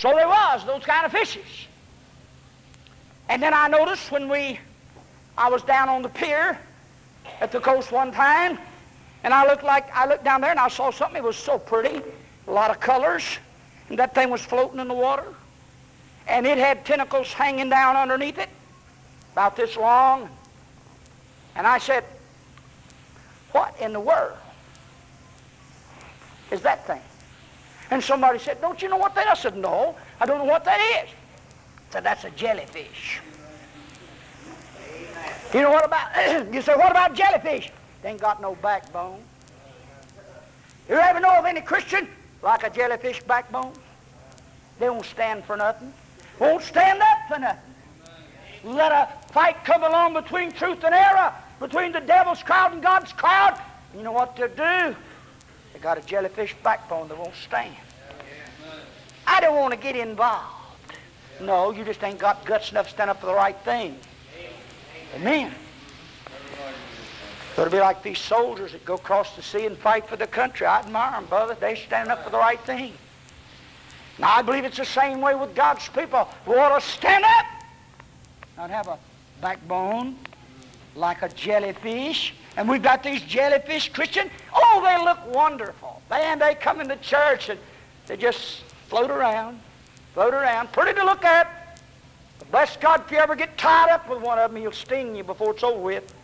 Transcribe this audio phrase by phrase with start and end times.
[0.00, 1.44] So there was those kind of fishes.
[3.28, 4.58] And then I noticed when we,
[5.36, 6.58] I was down on the pier
[7.38, 8.58] at the coast one time,
[9.24, 11.18] and I looked like I looked down there and I saw something.
[11.18, 12.00] It was so pretty,
[12.48, 13.24] a lot of colors,
[13.90, 15.34] and that thing was floating in the water,
[16.26, 18.48] and it had tentacles hanging down underneath it,
[19.32, 20.30] about this long.
[21.56, 22.04] And I said,
[23.52, 24.38] "What in the world
[26.50, 27.02] is that thing?"
[27.90, 29.38] And somebody said, Don't you know what that is?
[29.38, 31.10] I said, No, I don't know what that is.
[31.10, 33.20] I said, That's a jellyfish.
[35.52, 36.14] You know what about,
[36.54, 37.70] you say, what about jellyfish?
[38.02, 39.20] They ain't got no backbone.
[40.88, 42.08] You ever know of any Christian
[42.42, 43.72] like a jellyfish backbone?
[44.78, 45.92] They won't stand for nothing.
[46.38, 47.74] Won't stand up for nothing.
[48.62, 53.12] Let a fight come along between truth and error, between the devil's crowd and God's
[53.12, 53.58] crowd.
[53.96, 54.96] You know what they'll do?
[55.72, 57.74] They got a jellyfish backbone that won't stand.
[59.26, 60.56] I don't want to get involved.
[61.40, 63.98] No, you just ain't got guts enough to stand up for the right thing.
[65.14, 65.52] Amen.
[67.56, 70.26] So it'll be like these soldiers that go across the sea and fight for the
[70.26, 70.66] country.
[70.66, 71.56] I admire them, brother.
[71.58, 72.92] They stand up for the right thing.
[74.18, 76.28] Now, I believe it's the same way with God's people.
[76.46, 77.46] We ought to stand up,
[78.56, 78.98] not have a
[79.40, 80.16] backbone
[80.94, 82.34] like a jellyfish.
[82.56, 84.30] And we've got these jellyfish Christians.
[84.54, 86.02] Oh, they look wonderful.
[86.10, 87.58] Man, they come into church and
[88.06, 89.60] they just float around,
[90.14, 90.72] float around.
[90.72, 91.78] Pretty to look at.
[92.38, 95.14] But bless God, if you ever get tied up with one of them, he'll sting
[95.14, 96.14] you before it's over with.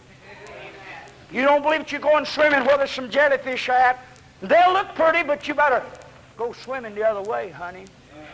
[1.33, 4.05] You don't believe it, you go and swimming where there's some jellyfish at.
[4.43, 5.83] They'll look pretty, but you better
[6.37, 7.85] go swimming the other way, honey.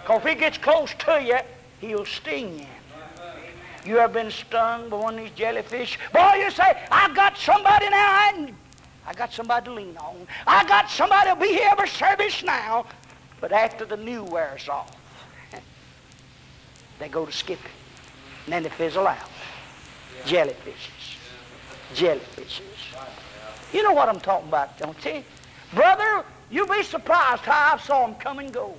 [0.03, 1.39] Because if he gets close to you,
[1.81, 2.67] he'll sting you.
[3.85, 5.99] You ever been stung by one of these jellyfish?
[6.13, 7.97] Boy, you say, I got somebody now.
[7.97, 8.55] I,
[9.07, 10.27] I got somebody to lean on.
[10.47, 12.87] I got somebody to be here every service now.
[13.41, 14.97] But after the new wears off,
[17.01, 17.73] they go to skipping.
[18.45, 19.19] And then they fizzle out.
[20.25, 21.17] Jellyfishes.
[21.95, 22.61] Jellyfishes.
[23.73, 25.25] You know what I'm talking about, don't you?
[25.75, 28.77] Brother, you'll be surprised how I saw them come and go.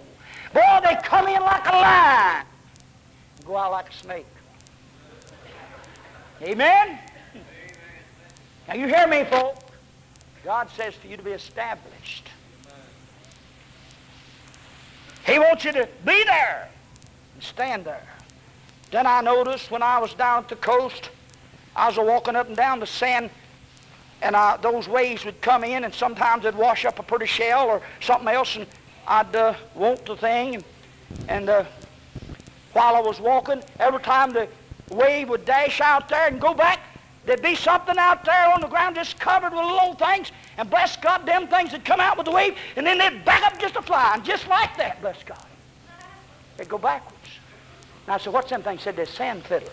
[0.54, 2.46] Boy, they come in like a lion
[3.46, 4.26] go out like a snake.
[6.44, 7.00] Amen?
[8.68, 9.64] Now you hear me, folks.
[10.44, 12.28] God says for you to be established.
[15.26, 16.70] He wants you to be there
[17.34, 18.06] and stand there.
[18.92, 21.12] Then I noticed when I was down at the coast,
[21.78, 23.30] I was walking up and down the sand,
[24.22, 27.68] and I, those waves would come in, and sometimes they'd wash up a pretty shell
[27.68, 28.68] or something else, and
[29.08, 30.56] I'd uh, want the thing.
[30.56, 30.66] And,
[31.30, 31.64] and uh,
[32.74, 34.50] while I was walking, every time the
[34.90, 36.80] wave would dash out there and go back,
[37.26, 40.98] there'd be something out there on the ground just covered with little things, and bless
[40.98, 43.76] God, them things would come out with the wave, and then they'd back up just
[43.76, 45.46] a fly, and just like that, bless God.
[46.58, 47.18] They'd go backwards.
[48.08, 48.82] I said, what's them things?
[48.82, 49.72] said, they're sand fiddlers.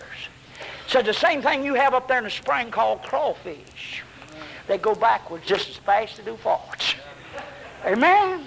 [0.87, 4.03] Said the same thing you have up there in the spring called crawfish.
[4.67, 6.95] They go backwards just as fast as they do forwards.
[7.85, 8.45] Amen.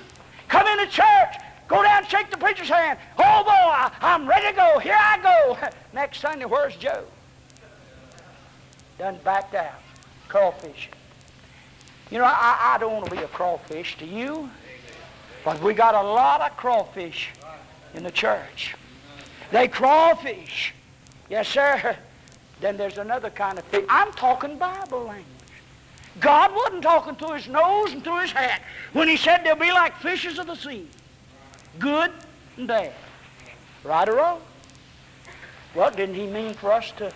[0.48, 1.34] Come into church.
[1.68, 2.98] Go down, and shake the preacher's hand.
[3.18, 4.78] Oh boy, I, am ready to go.
[4.78, 5.58] Here I go.
[5.94, 7.04] Next Sunday, where's Joe?
[8.98, 9.80] Done backed out.
[10.28, 10.90] Crawfish.
[12.10, 13.96] You know, I, I don't want to be a crawfish.
[13.98, 14.50] to you?
[15.44, 17.30] But we got a lot of crawfish
[17.94, 18.74] in the church.
[19.50, 20.74] They crawfish.
[21.28, 21.96] Yes, sir.
[22.60, 23.84] Then there's another kind of fish.
[23.90, 25.26] I'm talking Bible language.
[26.20, 29.72] God wasn't talking through his nose and through his hat when he said they'll be
[29.72, 30.88] like fishes of the sea.
[31.78, 32.12] Good
[32.56, 32.92] and bad.
[33.82, 34.40] Right or wrong?
[35.74, 37.12] Well, didn't he mean for us to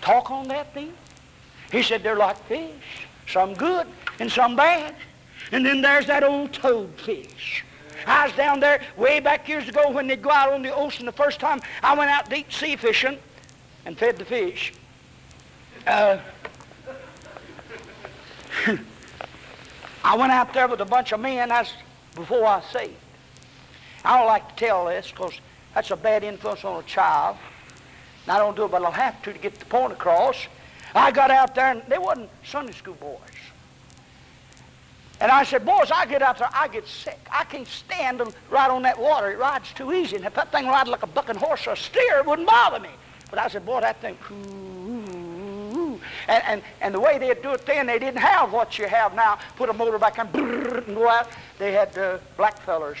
[0.00, 0.92] talk on that thing?
[1.70, 3.86] He said they're like fish, some good
[4.18, 4.94] and some bad.
[5.52, 7.62] And then there's that old toadfish.
[8.06, 11.06] I was down there way back years ago when they'd go out on the ocean
[11.06, 11.60] the first time.
[11.82, 13.18] I went out deep sea fishing
[13.84, 14.72] and fed the fish.
[15.86, 16.18] Uh,
[20.04, 21.48] I went out there with a bunch of men.
[21.48, 21.72] That's
[22.14, 22.94] before I saved.
[24.04, 25.40] I don't like to tell this because
[25.74, 27.36] that's a bad influence on a child.
[28.24, 30.46] And I don't do it, but I'll have to to get the point across.
[30.94, 33.18] I got out there, and they wasn't Sunday school boys.
[35.20, 37.18] And I said, boys, I get out there, I get sick.
[37.30, 39.30] I can't stand to ride on that water.
[39.30, 40.16] It rides too easy.
[40.16, 42.80] And if that thing rides like a bucking horse or a steer, it wouldn't bother
[42.80, 42.90] me.
[43.30, 47.64] But I said, boy, that thing, ooh, and, and, and the way they'd do it
[47.64, 49.38] then, they didn't have what you have now.
[49.56, 51.28] Put a motor back and, and go out.
[51.58, 52.98] They had uh, black fellers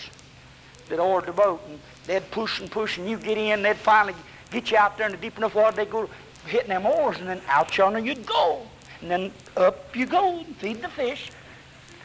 [0.88, 4.14] that oared the boat, and they'd push and push, and you get in, they'd finally
[4.50, 6.08] get you out there in the deep enough water, they'd go
[6.46, 8.62] hitting them oars, and then out yonder you'd go.
[9.00, 11.30] And then up you go and feed the fish.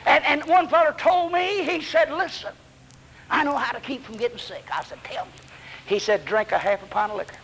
[0.05, 2.53] And, and one fellow told me, he said, listen,
[3.29, 4.63] I know how to keep from getting sick.
[4.73, 5.31] I said, tell me.
[5.85, 7.35] He said, drink a half a pint of liquor.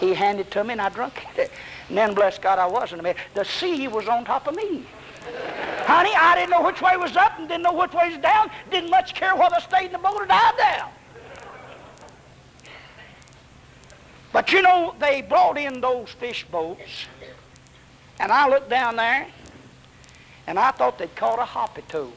[0.00, 1.50] He handed it to me, and I drank it.
[1.88, 3.02] And then, bless God, I wasn't.
[3.34, 4.86] The sea was on top of me.
[5.84, 8.50] Honey, I didn't know which way was up and didn't know which way was down.
[8.70, 10.90] Didn't much care whether I stayed in the boat or died down.
[14.32, 17.06] But you know, they brought in those fish boats,
[18.18, 19.26] and I looked down there,
[20.46, 22.12] and I thought they'd caught a hoppy toad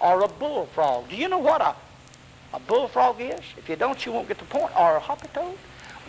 [0.00, 1.08] or a bullfrog.
[1.08, 1.74] Do you know what a,
[2.52, 3.40] a bullfrog is?
[3.56, 4.76] If you don't, you won't get the point.
[4.76, 5.56] Or a hoppy toad.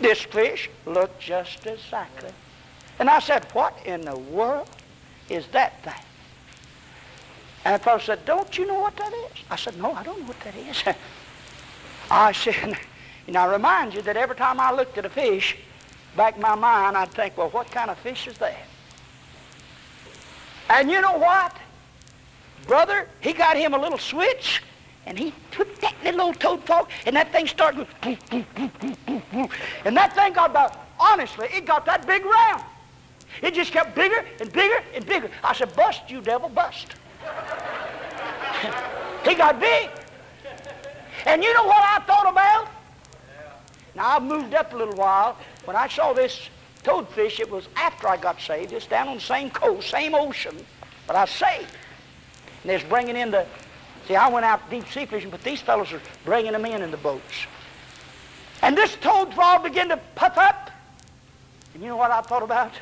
[0.00, 2.30] This fish looked just exactly.
[2.98, 4.68] And I said, what in the world
[5.28, 5.94] is that thing?
[7.64, 9.44] And the fellow said, don't you know what that is?
[9.50, 10.82] I said, no, I don't know what that is.
[12.10, 12.78] I said,
[13.26, 15.56] and I remind you that every time I looked at a fish,
[16.16, 18.56] back in my mind, I'd think, well, what kind of fish is that?
[20.68, 21.56] And you know what?
[22.66, 24.62] Brother, he got him a little switch,
[25.06, 28.18] and he took that little old toad fork, and that thing started going,
[29.84, 32.62] and that thing got about, honestly, it got that big round.
[33.40, 35.30] It just kept bigger and bigger and bigger.
[35.42, 36.88] I said, bust, you devil, bust.
[39.24, 39.90] he got big.
[41.26, 42.68] And you know what I thought about?
[43.94, 45.36] Now, I've moved up a little while.
[45.64, 46.48] When I saw this
[46.82, 48.72] toadfish, it was after I got saved.
[48.72, 50.56] It's down on the same coast, same ocean,
[51.06, 51.70] but I saved.
[52.62, 53.46] And they're bringing in the,
[54.08, 56.90] see, I went out deep sea fishing, but these fellows are bringing them in in
[56.90, 57.46] the boats.
[58.62, 60.70] And this toad frog began to puff up.
[61.74, 62.72] And you know what I thought about?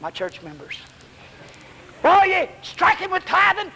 [0.00, 0.78] My church members.
[2.08, 3.70] Boy, you strike him with tithing.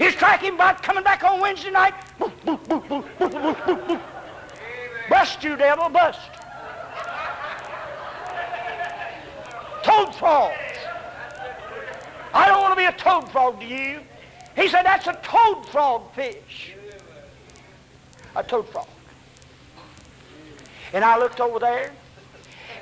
[0.00, 1.94] You strike him about coming back on Wednesday night.
[5.08, 6.18] Bust you, devil, bust.
[9.84, 10.56] Toad frogs.
[12.34, 14.00] I don't want to be a toad frog to you.
[14.56, 16.74] He said, that's a toad frog fish.
[18.34, 18.88] A toad frog.
[20.92, 21.92] And I looked over there,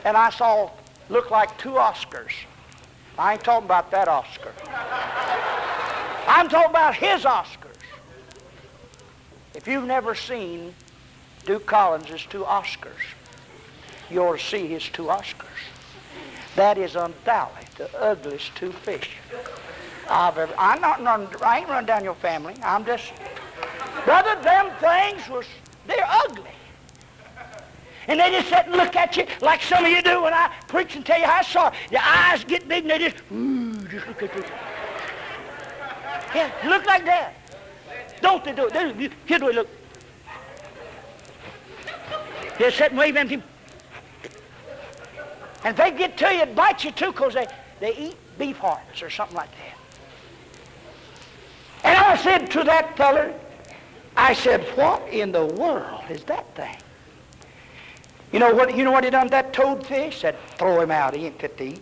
[0.07, 0.71] and I saw,
[1.09, 2.33] looked like two Oscars.
[3.19, 4.53] I ain't talking about that Oscar.
[6.29, 7.67] I'm talking about his Oscars.
[9.55, 10.75] If you've never seen
[11.45, 13.15] Duke Collins's two Oscars,
[14.11, 15.47] you ought to see his two Oscars.
[16.57, 19.11] That is undoubtedly the ugliest two fish
[20.09, 20.55] I've ever.
[20.59, 21.29] I'm not run.
[21.43, 22.55] I ain't run down your family.
[22.63, 23.13] I'm just,
[24.05, 24.41] brother.
[24.43, 25.47] Them things was
[25.87, 26.51] they're ugly.
[28.09, 30.51] And they just sit and look at you like some of you do when I
[30.69, 31.77] preach and tell you how sorry.
[31.91, 34.45] Your eyes get big and they just, ooh, just look at you.
[36.35, 37.35] Yeah, look like that.
[38.21, 38.75] Don't they do it?
[38.75, 39.69] They, here do we look.
[42.59, 43.43] They're sitting waving at him.
[45.65, 47.47] And they get to you, it bite you too because they,
[47.81, 49.77] they eat beef hearts or something like that.
[51.85, 53.35] And I said to that feller,
[54.17, 56.77] I said, what in the world is that thing?
[58.37, 60.21] You know what, you know what he done that toadfish?
[60.21, 61.17] Said, throw him out.
[61.17, 61.81] He ain't fit to eat.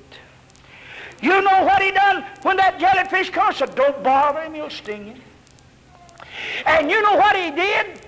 [1.21, 3.57] You know what he done when that jellyfish comes?
[3.57, 4.55] Said, don't bother him.
[4.55, 5.15] He'll sting you.
[6.65, 7.99] And you know what he did?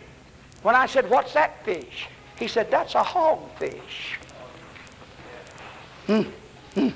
[0.63, 2.07] When I said, what's that fish?
[2.39, 4.15] He said, that's a hogfish.
[6.07, 6.23] Hmm.
[6.75, 6.91] Hmm.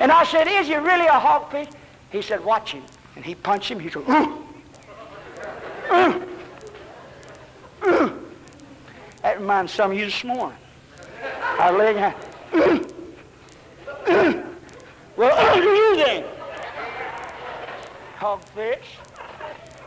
[0.00, 1.72] And I said, is he really a hogfish?
[2.10, 2.82] He said, watch him.
[3.14, 3.78] And he punched him.
[3.78, 4.38] He said, uh.
[9.22, 10.58] That reminds some of you this morning.
[11.60, 12.14] I lay hand.
[15.14, 16.24] well, you then?
[18.18, 18.78] Hogfish.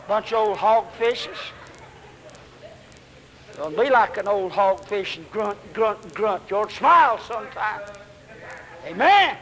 [0.06, 1.36] Bunch of old hogfishes.
[3.56, 6.44] Don't be like an old hogfish and grunt, grunt, grunt.
[6.48, 7.80] You ought to smile sometime.
[8.86, 9.36] Amen.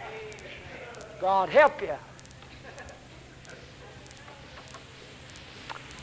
[1.21, 1.97] God help you.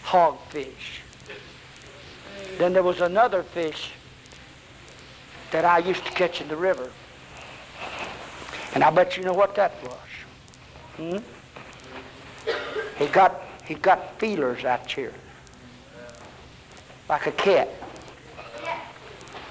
[0.03, 0.99] Hogfish.
[2.59, 3.93] Then there was another fish
[5.51, 6.89] that I used to catch in the river.
[8.73, 9.97] And I bet you know what that was.
[10.97, 11.17] Hmm?
[12.97, 15.13] He got he got feelers out here.
[17.07, 17.69] Like a cat.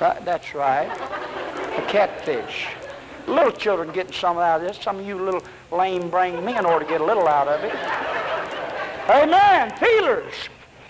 [0.01, 0.87] Right, that's right.
[0.87, 2.69] A catfish.
[3.27, 4.79] Little children getting some out of this.
[4.83, 7.75] Some of you little lame brain men ought to get a little out of it.
[9.11, 9.77] Amen.
[9.79, 10.35] Feelers.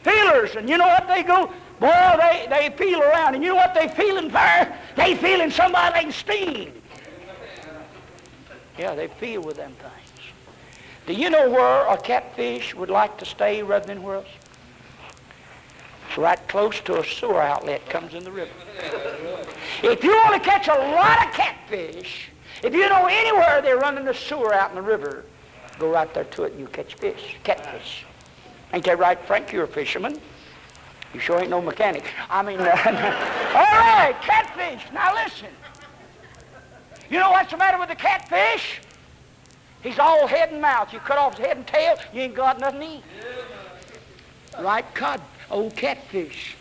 [0.02, 0.56] Feelers.
[0.56, 1.50] And you know what they go?
[1.80, 3.34] Boy, they, they feel around.
[3.34, 4.72] And you know what they feeling for?
[4.98, 6.72] They feeling somebody they can.
[8.78, 10.22] Yeah, they feel with them things.
[11.06, 14.28] Do you know where a catfish would like to stay rather than where else?
[16.08, 18.52] It's right close to a sewer outlet comes in the river.
[19.82, 22.28] If you want to catch a lot of catfish,
[22.62, 25.24] if you know anywhere they're running the sewer out in the river,
[25.78, 28.04] Go right there to it and you catch fish, catfish.
[28.72, 29.52] Ain't that right, Frank?
[29.52, 30.20] You're a fisherman.
[31.14, 32.04] You sure ain't no mechanic.
[32.28, 32.66] I mean, uh,
[33.58, 34.82] all right, catfish.
[34.92, 35.48] Now listen.
[37.10, 38.80] You know what's the matter with the catfish?
[39.82, 40.92] He's all head and mouth.
[40.92, 43.02] You cut off his head and tail, you ain't got nothing to eat.
[44.60, 46.56] Right cod, old catfish.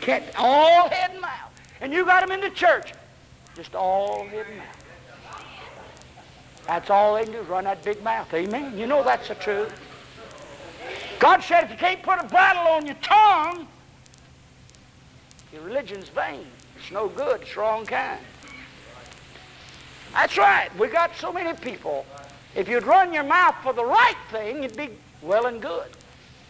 [0.00, 1.50] Cat, all head and mouth.
[1.80, 2.92] And you got him in the church.
[3.56, 4.82] Just all head and mouth.
[6.66, 8.32] That's all they can do run that big mouth.
[8.32, 8.78] Amen.
[8.78, 9.72] You know that's the truth.
[11.18, 13.66] God said if you can't put a bridle on your tongue,
[15.52, 16.46] your religion's vain.
[16.78, 17.42] It's no good.
[17.42, 18.20] It's wrong kind.
[20.12, 20.68] That's right.
[20.78, 22.06] We got so many people.
[22.54, 24.90] If you'd run your mouth for the right thing, you'd be
[25.22, 25.88] well and good.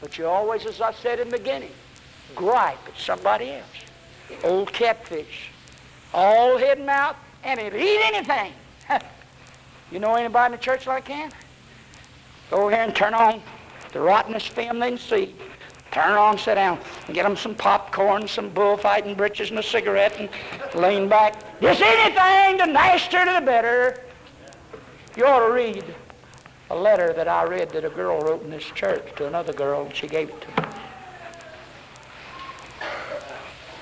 [0.00, 1.70] But you always, as I said in the beginning,
[2.34, 4.42] gripe at somebody else.
[4.44, 5.50] Old catfish.
[6.12, 8.52] All head and mouth, and it'll eat anything.
[9.92, 11.32] you know anybody in the church like that?
[12.50, 13.42] Go here and turn on
[13.92, 15.34] the rottenest film they can see.
[15.92, 20.18] Turn on, sit down, and get them some popcorn, some bullfighting breeches, and a cigarette,
[20.18, 20.30] and
[20.74, 21.34] lean back.
[21.60, 24.00] Just anything, the nastier to the better.
[25.16, 25.84] You ought to read
[26.70, 29.84] a letter that I read that a girl wrote in this church to another girl,
[29.84, 30.68] and she gave it to me.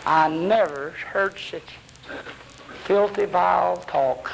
[0.05, 1.76] I never heard such
[2.85, 4.33] filthy, vile talk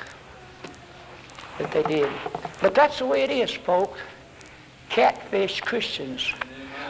[1.58, 2.10] that they did.
[2.62, 4.00] But that's the way it is, folks.
[4.88, 6.32] Catfish Christians.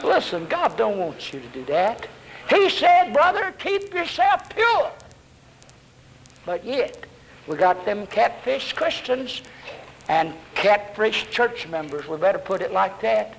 [0.04, 2.08] Listen, God don't want you to do that.
[2.48, 4.92] He said, brother, keep yourself pure.
[6.44, 7.06] But yet,
[7.48, 9.42] we got them catfish Christians
[10.08, 12.06] and catfish church members.
[12.06, 13.34] We better put it like that.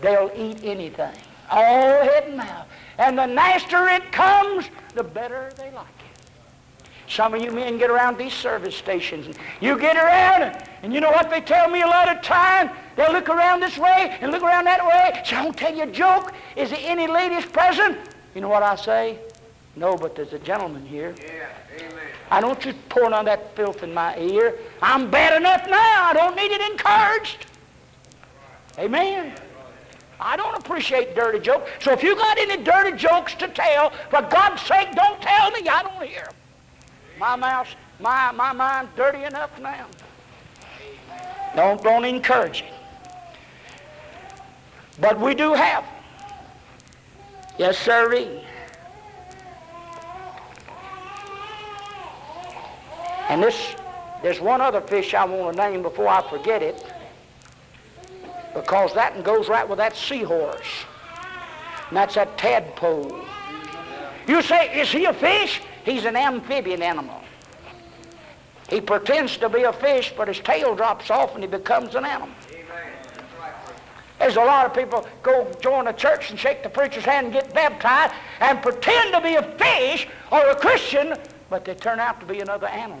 [0.00, 1.14] They'll eat anything.
[1.50, 2.66] All head and mouth.
[2.98, 6.90] And the nastier it comes, the better they like it.
[7.10, 9.26] Some of you men get around these service stations.
[9.26, 12.70] And you get around, and, you know what they tell me a lot of time?
[12.96, 15.22] They'll look around this way and look around that way.
[15.24, 16.32] Say, I'll tell you a joke.
[16.56, 17.98] Is there any ladies present?
[18.34, 19.18] You know what I say?
[19.76, 21.14] No, but there's a gentleman here.
[21.18, 21.98] Yeah, amen.
[22.30, 24.56] I don't you pour none of that filth in my ear.
[24.82, 26.04] I'm bad enough now.
[26.04, 27.46] I don't need it encouraged.
[28.78, 29.34] Amen.
[30.20, 31.70] I don't appreciate dirty jokes.
[31.80, 35.68] So if you got any dirty jokes to tell, for God's sake, don't tell me.
[35.68, 36.34] I don't hear them.
[37.18, 37.68] My mouth,
[37.98, 39.86] my, my mind's dirty enough now.
[41.56, 42.72] Don't, don't encourage it.
[44.98, 45.84] But we do have.
[47.58, 48.42] Yes, sirree.
[53.28, 53.74] And this,
[54.22, 56.84] there's one other fish I want to name before I forget it,
[58.54, 60.84] because that one goes right with that seahorse.
[61.88, 63.24] And that's that tadpole.
[64.26, 65.60] You say, is he a fish?
[65.84, 67.20] He's an amphibian animal.
[68.68, 72.04] He pretends to be a fish, but his tail drops off and he becomes an
[72.04, 72.34] animal.
[74.20, 77.32] There's a lot of people go join a church and shake the preacher's hand and
[77.32, 81.14] get baptized and pretend to be a fish or a Christian,
[81.48, 83.00] but they turn out to be another animal.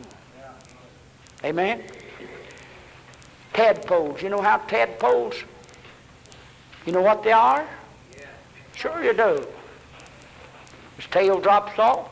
[1.44, 1.82] Amen?
[3.52, 4.22] Tadpoles.
[4.22, 5.34] You know how tadpoles,
[6.86, 7.68] you know what they are?
[8.74, 9.46] Sure you do.
[10.96, 12.08] His tail drops off.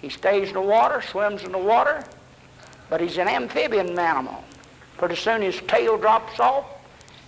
[0.00, 2.04] He stays in the water, swims in the water,
[2.88, 4.44] but he's an amphibian animal.
[4.96, 6.66] Pretty soon his tail drops off,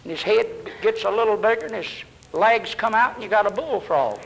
[0.05, 0.47] and his head
[0.83, 1.89] gets a little bigger, and his
[2.33, 4.19] legs come out, and you got a bullfrog.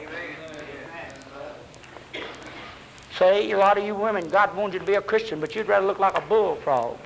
[3.16, 5.66] Say, a lot of you women, God wants you to be a Christian, but you'd
[5.66, 6.98] rather look like a bullfrog.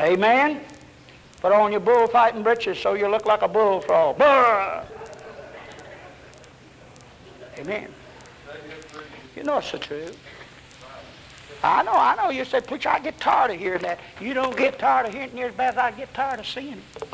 [0.00, 0.60] Amen?
[1.40, 4.20] Put on your bullfighting breeches so you look like a bullfrog.
[7.58, 7.88] Amen.
[9.34, 10.18] You know it's the truth.
[11.62, 12.30] I know, I know.
[12.30, 13.98] You say, preacher, I get tired of hearing that.
[14.20, 16.46] You don't get tired of hearing it near as bad as I get tired of
[16.46, 17.08] seeing it.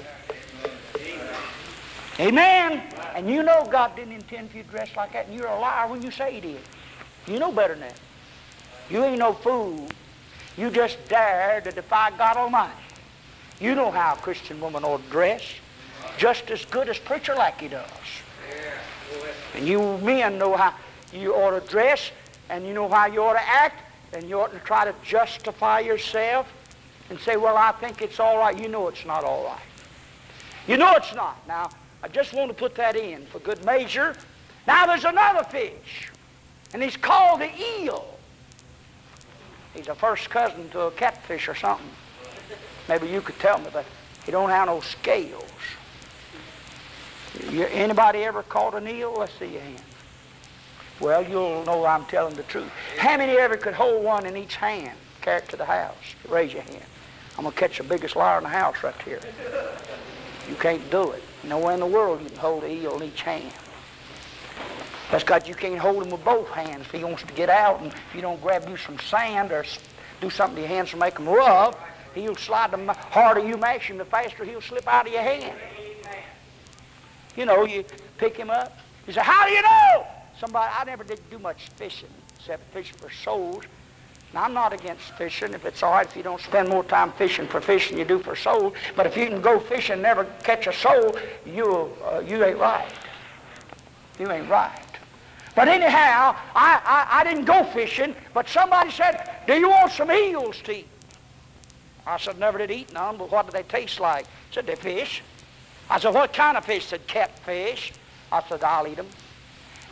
[2.20, 2.82] Amen.
[3.14, 5.58] And you know God didn't intend for you to dress like that, and you're a
[5.58, 6.61] liar when you say He did.
[7.26, 8.00] You know better than that.
[8.90, 9.88] You ain't no fool.
[10.56, 12.72] You just dare to defy God Almighty.
[13.61, 15.42] You know how a Christian woman ought to dress,
[16.18, 17.88] just as good as preacher like he does.
[19.54, 20.75] And you men know how
[21.12, 22.11] you ought to dress,
[22.50, 23.82] and you know how you ought to act,
[24.12, 26.47] and you ought to try to justify yourself
[27.11, 28.59] and say, well, I think it's all right.
[28.59, 29.61] You know it's not all right.
[30.66, 31.37] You know it's not.
[31.49, 31.71] Now,
[32.02, 34.16] I just want to put that in for good measure.
[34.66, 36.11] Now, there's another fish,
[36.73, 38.19] and he's called the eel.
[39.75, 41.87] He's a first cousin to a catfish or something.
[42.88, 43.87] Maybe you could tell me, but
[44.25, 45.45] he don't have no scales.
[47.50, 49.16] You, anybody ever caught an eel?
[49.19, 49.83] Let's see your hand.
[51.02, 52.71] Well, you'll know I'm telling the truth.
[52.97, 55.97] How many ever could hold one in each hand, carry it to the house?
[56.28, 56.85] Raise your hand.
[57.37, 59.18] I'm going to catch the biggest liar in the house right here.
[60.49, 61.25] You can't do it.
[61.42, 63.52] Nowhere in the world you can hold an eel in each hand.
[65.11, 66.87] That's because you can't hold him with both hands.
[66.87, 69.64] If he wants to get out and if you don't grab you some sand or
[70.21, 71.76] do something to your hands to make them rough,
[72.14, 75.59] he'll slide the harder you mash him, the faster he'll slip out of your hand.
[77.37, 77.85] You know, you
[78.18, 78.78] pick him up.
[79.09, 80.06] You say, how do you know?
[80.42, 83.62] Somebody, I never did do much fishing except fishing for souls.
[84.34, 87.12] Now, I'm not against fishing if it's all right if you don't spend more time
[87.12, 88.75] fishing for fishing you do for souls.
[88.96, 92.58] But if you can go fishing and never catch a soul, you, uh, you ain't
[92.58, 92.92] right.
[94.18, 94.84] You ain't right.
[95.54, 100.11] But anyhow, I, I, I didn't go fishing, but somebody said, do you want some
[100.11, 100.88] eels to eat?
[102.04, 104.26] I said, never did eat none, but what do they taste like?
[104.50, 105.22] said, they fish.
[105.88, 106.87] I said, what kind of fish?
[106.87, 107.92] said, catfish.
[108.32, 109.06] I said, I'll eat them.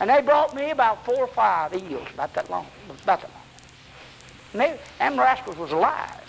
[0.01, 3.43] And they brought me about four or five eels, about that long, about that long.
[4.53, 6.27] And they, them rascals was alive.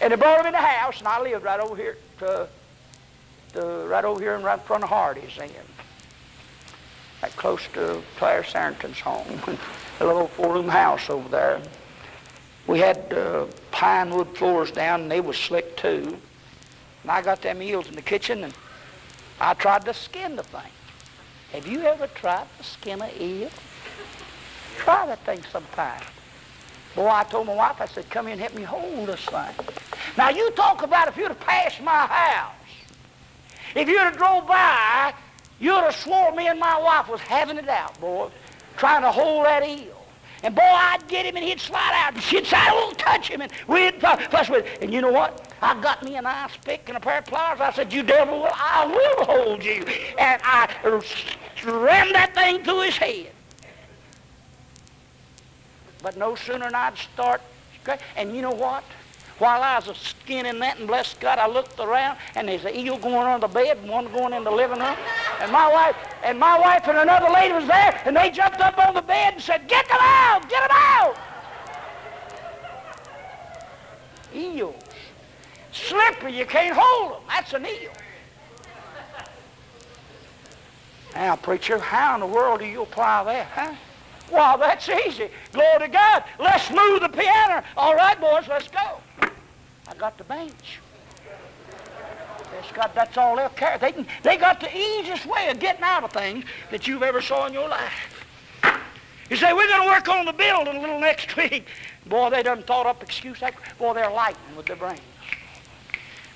[0.00, 2.48] And they brought them in the house, and I lived right over here, to,
[3.52, 5.50] to right over here and right in front of Hardy's then
[7.22, 9.40] right close to Claire Sarrington's home,
[10.00, 11.62] a little four-room house over there.
[12.66, 16.18] We had uh, pine wood floors down, and they was slick too.
[17.02, 18.54] And I got them eels in the kitchen, and
[19.40, 20.72] I tried to skin the thing.
[21.52, 23.50] Have you ever tried to skin an eel?
[24.76, 26.02] Try that thing sometime.
[26.94, 29.66] Boy, I told my wife, I said, come here and help me hold this thing.
[30.16, 32.54] Now, you talk about if you'd have passed my house.
[33.74, 35.14] If you'd have drove by
[35.62, 38.30] You'd have swore me and my wife was having it out, boy,
[38.76, 39.96] trying to hold that eel.
[40.42, 42.14] And boy, I'd get him and he'd slide out.
[42.14, 43.42] And she'd say, I won't touch him.
[43.42, 44.78] And we'd fuss with him.
[44.82, 45.54] And you know what?
[45.62, 47.60] I got me an ice pick and a pair of pliers.
[47.60, 49.84] I said, you devil, I will hold you.
[50.18, 50.68] And I
[51.64, 53.32] rammed that thing through his head.
[56.02, 57.40] But no sooner than I'd start,
[58.16, 58.84] and you know what?
[59.38, 62.96] While I was skinning that, and bless God, I looked around, and there's an eel
[62.98, 64.96] going on the bed, and one going in the living room.
[65.40, 68.78] And my wife, and my wife and another lady was there, and they jumped up
[68.78, 70.48] on the bed and said, "Get them out!
[70.48, 71.16] Get them out!"
[74.34, 74.76] Eels,
[75.72, 76.38] slippery.
[76.38, 77.22] You can't hold them.
[77.28, 77.90] That's an eel.
[81.14, 83.74] Now, preacher, how in the world do you apply that, huh?
[84.30, 85.28] Well, that's easy.
[85.52, 86.24] Glory to God.
[86.38, 87.62] Let's move the piano.
[87.76, 89.00] All right, boys, let's go.
[89.20, 90.80] I got the bench.
[92.74, 93.76] Got, that's all they'll care.
[93.76, 97.20] They, can, they got the easiest way of getting out of things that you've ever
[97.20, 98.24] saw in your life.
[99.28, 101.66] You say, we're going to work on the building a little next week.
[102.06, 103.40] Boy, they done thought up excuse.
[103.78, 105.00] Boy, they're lightning with their brains.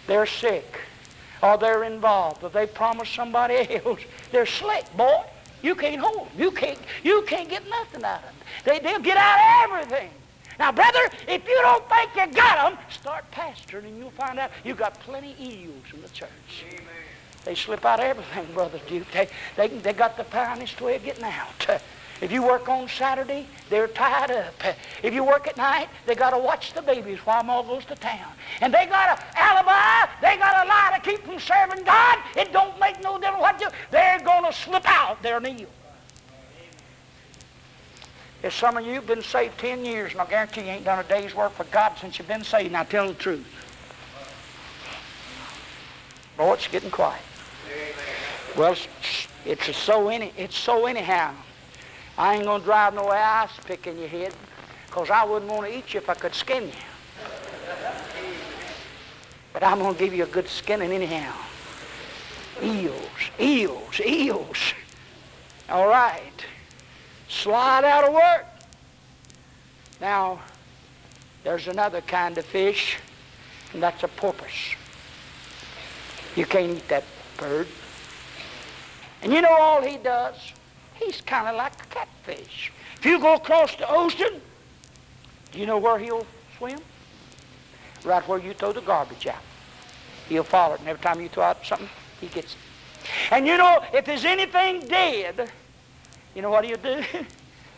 [0.07, 0.81] They're sick.
[1.47, 2.43] Or they're involved.
[2.43, 4.01] Or they promise somebody else.
[4.33, 5.23] They're slick, boy.
[5.63, 6.39] You can't hold them.
[6.39, 8.35] You can't, you can't get nothing out of them.
[8.65, 10.11] They, they'll get out of everything.
[10.59, 14.51] Now, brother, if you don't think you got them, start pastoring and you'll find out
[14.65, 16.65] you've got plenty eels in the church.
[16.69, 16.83] Amen.
[17.45, 19.07] They slip out everything, Brother Duke.
[19.13, 21.83] They, they, they got the finest way of getting out.
[22.21, 24.55] If you work on Saturday, they're tied up.
[25.03, 27.95] If you work at night, they got to watch the babies while Ma goes to
[27.95, 28.33] town.
[28.63, 30.11] And they got an alibi.
[30.23, 32.19] They got a lie to keep from serving God.
[32.35, 33.69] It don't make no difference what you.
[33.91, 35.23] They're going to slip out.
[35.23, 35.67] They're an
[38.43, 40.99] if some of you have been saved 10 years, and I guarantee you ain't done
[40.99, 43.45] a day's work for God since you've been saved, now tell the truth.
[46.37, 47.23] Boy, it's getting quiet.
[48.57, 51.35] Well, it's, it's so any, it's so anyhow.
[52.19, 54.33] I ain't going to drive no ice pick in your head
[54.87, 56.73] because I wouldn't want to eat you if I could skin you.
[59.53, 61.35] But I'm going to give you a good skinning anyhow.
[62.63, 64.75] Eels, eels, eels.
[65.69, 66.45] All right
[67.29, 68.47] slide out of work.
[70.01, 70.41] Now,
[71.45, 72.99] there's another kind of fish,
[73.73, 74.75] and that's a porpoise.
[76.35, 77.05] You can't eat that
[77.39, 77.67] bird.
[79.23, 80.35] And you know all he does?
[80.99, 82.73] He's kind of like a catfish.
[82.99, 84.41] If you go across the ocean,
[85.53, 86.81] do you know where he'll swim?
[88.05, 89.43] Right where you throw the garbage out.
[90.29, 91.89] He'll follow it, and every time you throw out something,
[92.21, 92.59] he gets it.
[93.31, 95.51] And you know, if there's anything dead,
[96.35, 97.03] you know what he'll do?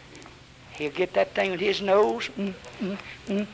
[0.73, 2.29] he'll get that thing with his nose.
[2.39, 3.47] Mm, mm,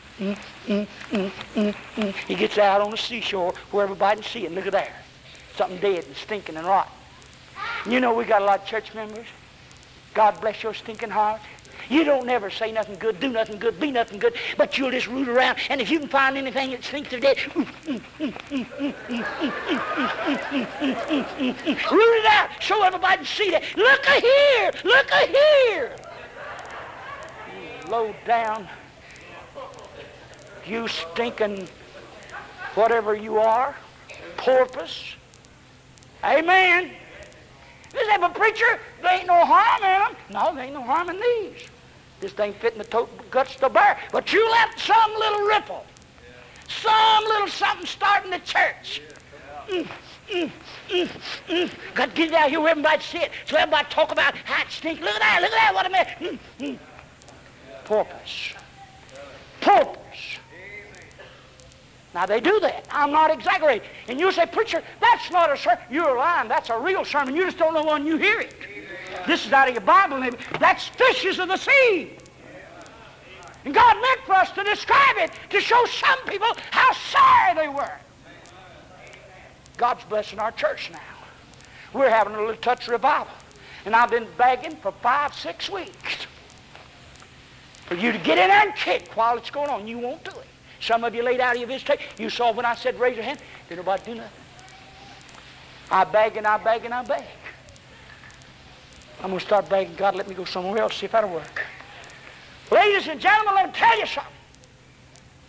[1.57, 4.53] mm, he gets out on the seashore where everybody can see it.
[4.53, 4.94] Look at there.
[5.57, 6.92] Something dead and stinking and rotten.
[7.88, 9.27] You know we got a lot of church members.
[10.14, 11.40] God bless your stinking heart.
[11.90, 15.07] You don't never say nothing good, do nothing good, be nothing good, but you'll just
[15.07, 15.59] root around.
[15.68, 17.68] And if you can find anything that stinks of dead, root
[21.90, 22.48] it out.
[22.61, 23.62] Show everybody see that.
[23.77, 25.96] Look a here, look a here.
[27.90, 28.66] Low down,
[30.66, 31.68] you stinking
[32.74, 33.77] whatever you are,
[34.38, 35.16] porpoise.
[36.24, 36.92] Amen.
[37.94, 38.78] This ain't a preacher.
[39.00, 40.16] There ain't no harm in them.
[40.30, 41.68] No, there ain't no harm in these.
[42.20, 43.98] This ain't fitting the to- guts to bear.
[44.12, 45.85] But you let some little ripple,
[46.68, 49.00] some little something start in the church.
[49.68, 49.88] Mm,
[50.30, 50.50] mm,
[51.48, 51.70] mm.
[51.94, 53.30] Got to get it out here where everybody see it.
[53.46, 55.00] So everybody talk about how it stinks.
[55.02, 56.11] Look at that, look at that, what a mess.
[56.20, 56.78] Mm, mm.
[57.85, 58.54] Porpoise.
[59.61, 60.38] Porpoise.
[62.14, 62.87] Now they do that.
[62.90, 63.88] I'm not exaggerating.
[64.09, 65.81] And you say, preacher, that's not a sermon.
[65.90, 66.48] You're lying.
[66.48, 67.35] That's a real sermon.
[67.35, 68.55] You just don't know when you hear it.
[69.27, 70.18] This is out of your Bible.
[70.18, 70.37] Maybe.
[70.61, 72.12] That's fishes of the sea.
[73.64, 77.68] And God meant for us to describe it to show some people how sorry they
[77.68, 77.98] were.
[79.77, 81.00] God's blessing our church now.
[81.92, 83.33] We're having a little touch revival.
[83.87, 86.27] And I've been begging for five, six weeks
[87.87, 89.87] for you to get in there and kick while it's going on.
[89.88, 90.43] You won't do it.
[90.85, 92.05] Some of you laid out of your visitation.
[92.18, 93.38] You saw when I said raise your hand.
[93.70, 94.31] Did nobody do nothing.
[95.90, 97.25] I beg and I beg and I beg.
[99.20, 101.62] I'm going to start begging God, let me go somewhere else, see if that'll work.
[102.70, 104.33] Ladies and gentlemen, let me tell you something.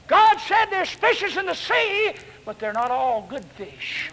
[0.07, 2.13] God said there's fishes in the sea,
[2.45, 4.11] but they're not all good fish.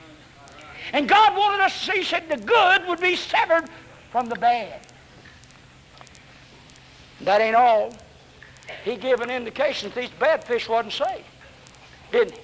[0.92, 3.68] And God wanted us to see, said the good would be severed
[4.10, 4.80] from the bad.
[7.20, 7.92] That ain't all.
[8.84, 11.24] He gave an indication that these bad fish wasn't saved,
[12.10, 12.40] didn't he?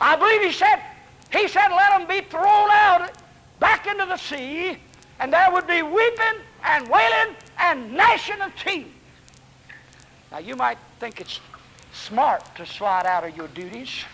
[0.00, 0.82] I believe he said,
[1.32, 3.10] he said, let them be thrown out
[3.58, 4.78] back into the sea,
[5.18, 8.86] and there would be weeping and wailing and gnashing of teeth.
[10.30, 11.40] Now you might think it's
[11.92, 14.04] smart to slide out of your duties,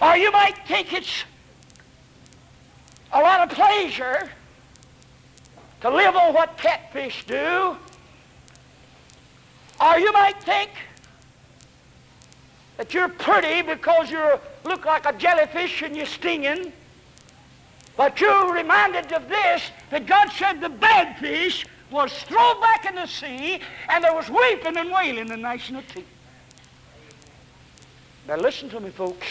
[0.00, 1.24] or you might think it's
[3.12, 4.30] a lot of pleasure
[5.82, 7.76] to live on what catfish do
[9.80, 10.70] or you might think
[12.76, 16.72] that you're pretty because you look like a jellyfish and you're stinging.
[17.96, 22.94] But you're reminded of this, that God said the bad fish was thrown back in
[22.94, 26.06] the sea and there was weeping and wailing and gnashing of teeth.
[28.28, 29.26] Now listen to me, folks.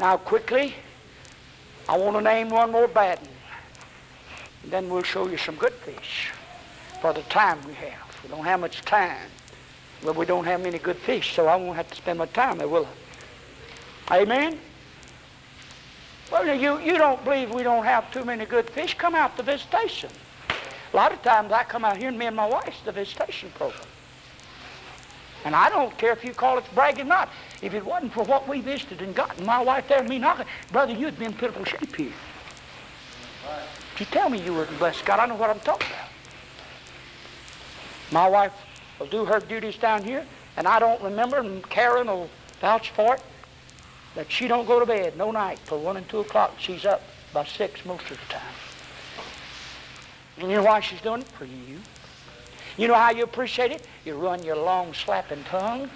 [0.00, 0.74] Now quickly,
[1.88, 3.28] I want to name one more bad one.
[4.64, 6.30] And then we'll show you some good fish
[7.00, 8.20] for the time we have.
[8.22, 9.28] We don't have much time.
[10.02, 12.58] Well, we don't have many good fish, so I won't have to spend my time
[12.58, 12.88] there, will
[14.08, 14.22] I?
[14.22, 14.58] Amen?
[16.30, 18.94] Well, you, you don't believe we don't have too many good fish?
[18.94, 20.10] Come out to visitation.
[20.92, 23.50] A lot of times I come out here and me and my wife's the visitation
[23.54, 23.86] program.
[25.44, 27.28] And I don't care if you call it bragging or not.
[27.62, 30.18] If it wasn't for what we visited and got, and my wife there and me
[30.18, 32.12] knocking, brother, you'd be in pitiful shape here.
[33.94, 36.08] If you tell me you were blessed God, I know what I'm talking about.
[38.12, 38.52] My wife
[39.02, 40.24] will do her duties down here,
[40.56, 43.22] and I don't remember, and Karen will vouch for it,
[44.14, 46.54] that she don't go to bed no night till 1 and 2 o'clock.
[46.58, 48.54] She's up by 6 most of the time.
[50.38, 51.28] And you know why she's doing it?
[51.28, 51.80] For you.
[52.76, 53.86] You know how you appreciate it?
[54.04, 55.90] You run your long slapping tongue.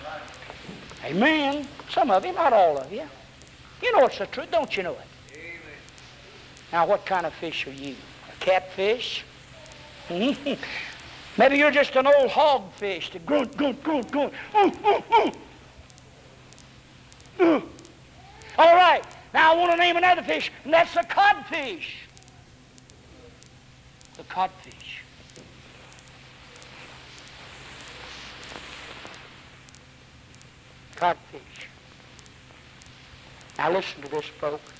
[1.04, 1.68] Amen.
[1.90, 3.04] Some of you, not all of you.
[3.82, 5.38] You know it's the truth, don't you know it?
[6.72, 7.94] Now, what kind of fish are you?
[8.28, 9.24] A catfish?
[10.08, 10.30] Hmm?
[11.38, 14.32] Maybe you're just an old hogfish that grunt, grunt, grunt, grunt.
[14.54, 15.32] Ooh, ooh, ooh.
[17.44, 17.62] Ooh.
[18.58, 21.96] All right, now I want to name another fish, and that's the codfish.
[24.16, 25.02] The codfish.
[30.96, 31.68] Codfish.
[33.58, 34.72] Now listen to this, folks.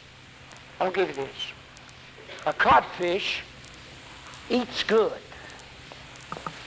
[0.81, 1.53] I'll give you this.
[2.47, 3.41] A codfish
[4.49, 5.13] eats good.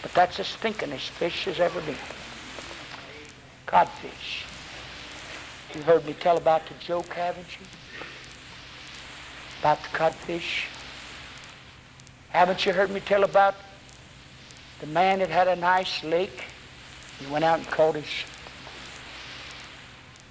[0.02, 1.98] But that's the stinkingest fish has ever been.
[3.66, 4.46] Codfish.
[5.76, 7.66] You heard me tell about the joke, haven't you?
[9.60, 10.66] About the codfish.
[12.30, 13.56] Haven't you heard me tell about
[14.80, 16.46] the man that had a nice lake?
[17.20, 18.06] He went out and caught his,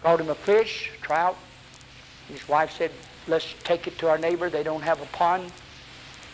[0.02, 1.36] caught him a fish, trout.
[2.28, 2.90] His wife said,
[3.26, 4.48] let's take it to our neighbor.
[4.48, 5.52] They don't have a pond.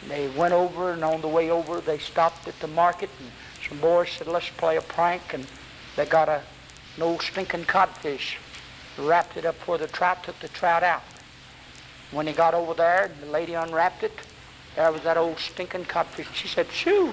[0.09, 3.31] They went over, and on the way over, they stopped at the market, and
[3.69, 5.47] some boys said, let's play a prank, and
[5.97, 6.43] they got a,
[6.97, 8.37] an old stinking codfish,
[8.99, 11.03] wrapped it up for the trout, took the trout out.
[12.11, 14.13] When they got over there, the lady unwrapped it,
[14.77, 16.29] there was that old stinking codfish.
[16.35, 17.13] She said, shoo.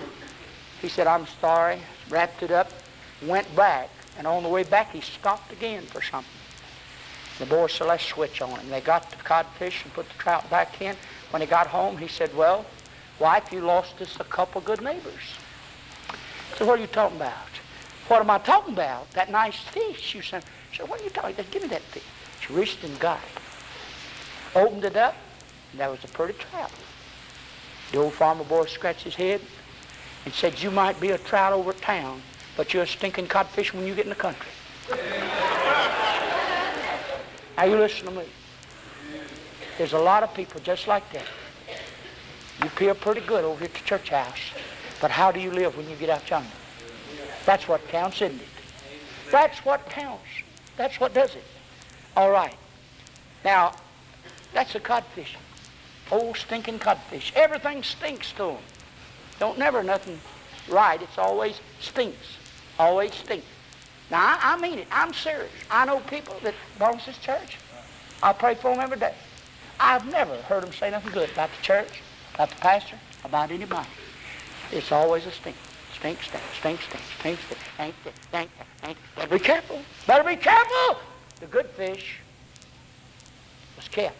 [0.82, 2.72] He said, I'm sorry, wrapped it up,
[3.26, 6.30] went back, and on the way back, he stopped again for something.
[7.40, 8.70] The boys said, let's switch on him.
[8.70, 10.96] They got the codfish and put the trout back in.
[11.30, 12.66] When he got home, he said, well,
[13.22, 15.38] Wife, you lost us a couple good neighbors.
[16.58, 17.32] So what are you talking about?
[18.08, 19.12] What am I talking about?
[19.12, 20.16] That nice fish.
[20.16, 20.44] You said,
[20.76, 21.52] so what are you talking about?
[21.52, 22.02] Give me that fish.
[22.42, 24.58] She reached and got it.
[24.58, 25.16] Opened it up,
[25.72, 26.72] and there was a pretty trout.
[27.92, 29.40] The old farmer boy scratched his head
[30.26, 32.24] and said, you might be a trout over town,
[32.58, 34.50] but you're a stinking codfish when you get in the country.
[37.56, 38.26] now you listen to me.
[39.78, 41.26] There's a lot of people just like that.
[42.64, 44.52] You feel pretty good over here at the church house,
[45.00, 46.48] but how do you live when you get out yonder?
[47.46, 48.48] That's what counts, isn't it?
[49.32, 50.24] That's what counts.
[50.78, 51.44] That's what does it.
[52.16, 52.56] All right.
[53.44, 53.74] Now,
[54.54, 55.38] that's a codfish.
[56.12, 57.32] Old stinking codfish.
[57.36, 58.58] Everything stinks to them.
[59.40, 60.20] Don't never nothing
[60.70, 61.02] right.
[61.02, 62.38] It's always stinks.
[62.78, 63.46] Always stinks.
[64.12, 64.88] Now, I, I mean it.
[64.92, 65.52] I'm serious.
[65.72, 67.58] I know people that belong to this church.
[68.22, 69.16] I pray for them every day.
[69.80, 72.02] I've never heard them say nothing good about the church,
[72.42, 73.88] about the pastor, about anybody.
[74.72, 75.56] It's always a stink.
[75.94, 77.40] Stink, stink, stink, stink, stink,
[77.76, 77.96] stink, stink,
[78.30, 78.50] stink,
[78.80, 78.98] stink.
[79.16, 79.80] Better be careful.
[80.08, 80.98] Better be careful.
[81.40, 82.18] The good fish
[83.78, 84.16] was kept.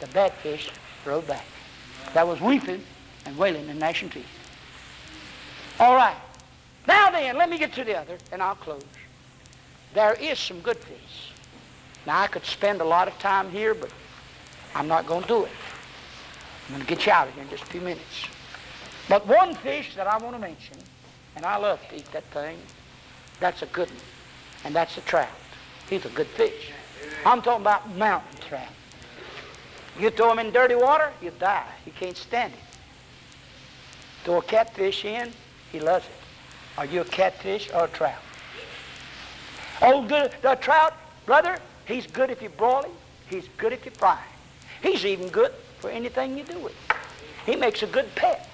[0.00, 0.68] The bad fish
[1.06, 1.46] rode back.
[2.12, 2.82] That was weeping
[3.24, 4.26] and wailing and gnashing teeth.
[5.78, 6.16] All right.
[6.86, 8.84] Now then, let me get to the other, and I'll close.
[9.94, 11.32] There is some good fish.
[12.06, 13.90] Now, I could spend a lot of time here, but
[14.74, 15.50] I'm not going to do it.
[16.70, 18.28] I'm going to get you out of here in just a few minutes.
[19.08, 20.76] But one fish that I want to mention,
[21.34, 22.58] and I love to eat that thing,
[23.40, 23.98] that's a good one,
[24.64, 25.28] and that's a trout.
[25.88, 26.70] He's a good fish.
[27.26, 28.68] I'm talking about mountain trout.
[29.98, 31.66] You throw him in dirty water, you die.
[31.84, 32.60] He can't stand it.
[34.22, 35.32] Throw a catfish in,
[35.72, 36.12] he loves it.
[36.78, 38.22] Are you a catfish or a trout?
[39.82, 40.94] Oh, good, the trout,
[41.26, 42.92] brother, he's good if you broil him.
[43.28, 44.92] He's good if you fry him.
[44.92, 46.74] He's even good for anything you do with.
[47.46, 48.48] He makes a good pet.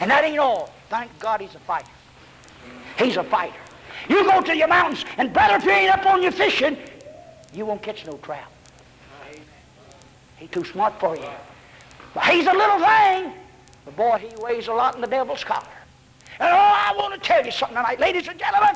[0.00, 0.72] And that ain't all.
[0.88, 1.90] Thank God he's a fighter.
[2.98, 3.54] He's a fighter.
[4.08, 6.76] You go to your mountains, and brother, if you ain't up on your fishing,
[7.54, 8.50] you won't catch no trout.
[10.36, 11.28] He's too smart for you.
[12.14, 13.32] But he's a little thing.
[13.84, 15.66] But boy, he weighs a lot in the devil's collar.
[16.40, 18.00] And oh, I want to tell you something tonight.
[18.00, 18.74] Ladies and gentlemen,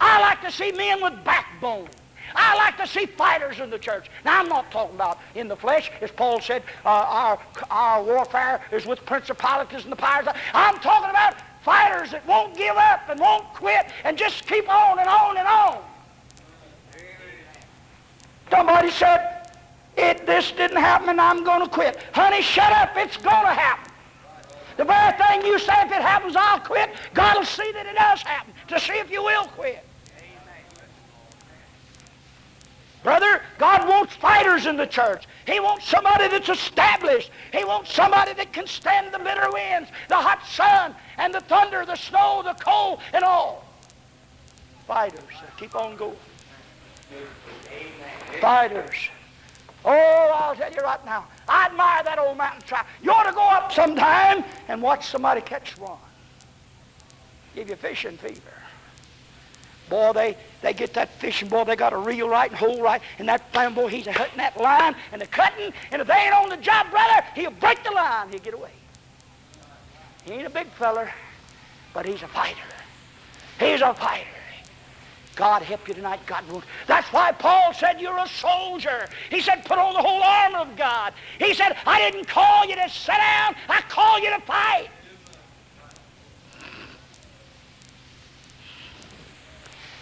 [0.00, 1.88] I like to see men with backbone.
[2.34, 4.10] I like to see fighters in the church.
[4.24, 5.90] Now, I'm not talking about in the flesh.
[6.00, 7.38] As Paul said, uh, our,
[7.70, 10.26] our warfare is with principalities and the powers.
[10.54, 14.98] I'm talking about fighters that won't give up and won't quit and just keep on
[14.98, 15.78] and on and on.
[18.50, 19.50] Somebody said,
[19.96, 21.98] it, this didn't happen and I'm going to quit.
[22.12, 22.90] Honey, shut up.
[22.96, 23.92] It's going to happen.
[24.76, 26.90] The very thing you say, if it happens, I'll quit.
[27.12, 29.84] God will see that it does happen to see if you will quit.
[33.08, 35.26] Brother, God wants fighters in the church.
[35.46, 37.30] He wants somebody that's established.
[37.54, 41.86] He wants somebody that can stand the bitter winds, the hot sun, and the thunder,
[41.86, 43.64] the snow, the cold, and all.
[44.86, 45.22] Fighters.
[45.56, 46.18] Keep on going.
[48.42, 49.08] Fighters.
[49.86, 52.84] Oh, I'll tell you right now, I admire that old mountain trout.
[53.02, 55.96] You ought to go up sometime and watch somebody catch one.
[57.54, 58.57] Give you fishing fever.
[59.88, 63.00] Boy, they, they get that fishing, boy, they got a reel right and hole right,
[63.18, 66.34] and that fine boy, he's cutting that line and the cutting, and if they ain't
[66.34, 68.72] on the job, brother, he'll break the line, he'll get away.
[70.24, 71.10] He ain't a big feller,
[71.94, 72.58] but he's a fighter.
[73.58, 74.26] He's a fighter.
[75.38, 76.18] God help you tonight.
[76.26, 76.64] God won't.
[76.88, 79.06] That's why Paul said you're a soldier.
[79.30, 81.12] He said put on the whole armor of God.
[81.38, 83.54] He said I didn't call you to sit down.
[83.68, 84.88] I call you to fight.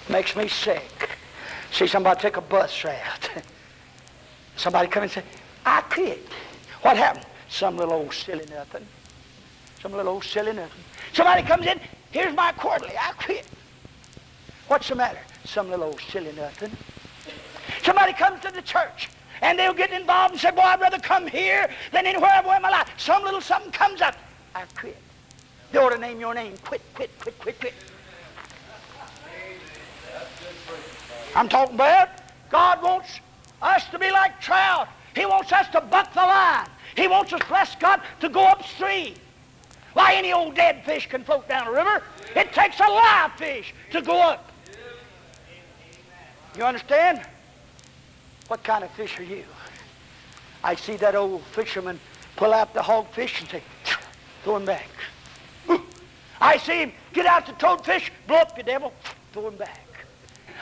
[0.09, 1.11] Makes me sick.
[1.73, 3.31] See somebody take a bus route.
[4.57, 5.23] somebody come and say,
[5.65, 6.27] I quit.
[6.83, 7.27] What happened?
[7.49, 8.87] Some little old silly nothing.
[9.83, 10.83] Some little old silly nothing.
[11.13, 12.95] Somebody comes in, here's my quarterly.
[12.99, 13.47] I quit.
[14.69, 15.19] What's the matter?
[15.45, 16.71] Some little old silly nothing.
[17.83, 19.09] Somebody comes to the church
[19.43, 22.63] and they'll get involved and say, boy, I'd rather come here than anywhere I've in
[22.63, 22.89] my life.
[22.97, 24.17] Some little something comes up.
[24.55, 24.97] I quit.
[25.73, 26.55] They ought to name your name.
[26.65, 27.75] Quit, quit, quit, quit, quit.
[31.35, 32.09] I'm talking about
[32.51, 33.21] God wants
[33.61, 34.89] us to be like trout.
[35.15, 36.69] He wants us to buck the line.
[36.97, 39.15] He wants us, bless God, to go upstream.
[39.95, 42.03] Why, any old dead fish can float down a river.
[42.35, 44.53] It takes a live fish to go up.
[46.57, 47.23] You understand?
[48.49, 49.45] What kind of fish are you?
[50.63, 51.99] I see that old fisherman
[52.37, 53.63] pull out the hogfish and say,
[54.45, 54.89] throw him back.
[56.41, 58.93] I see him get out the toadfish, blow up, you devil,
[59.33, 59.86] throw him back.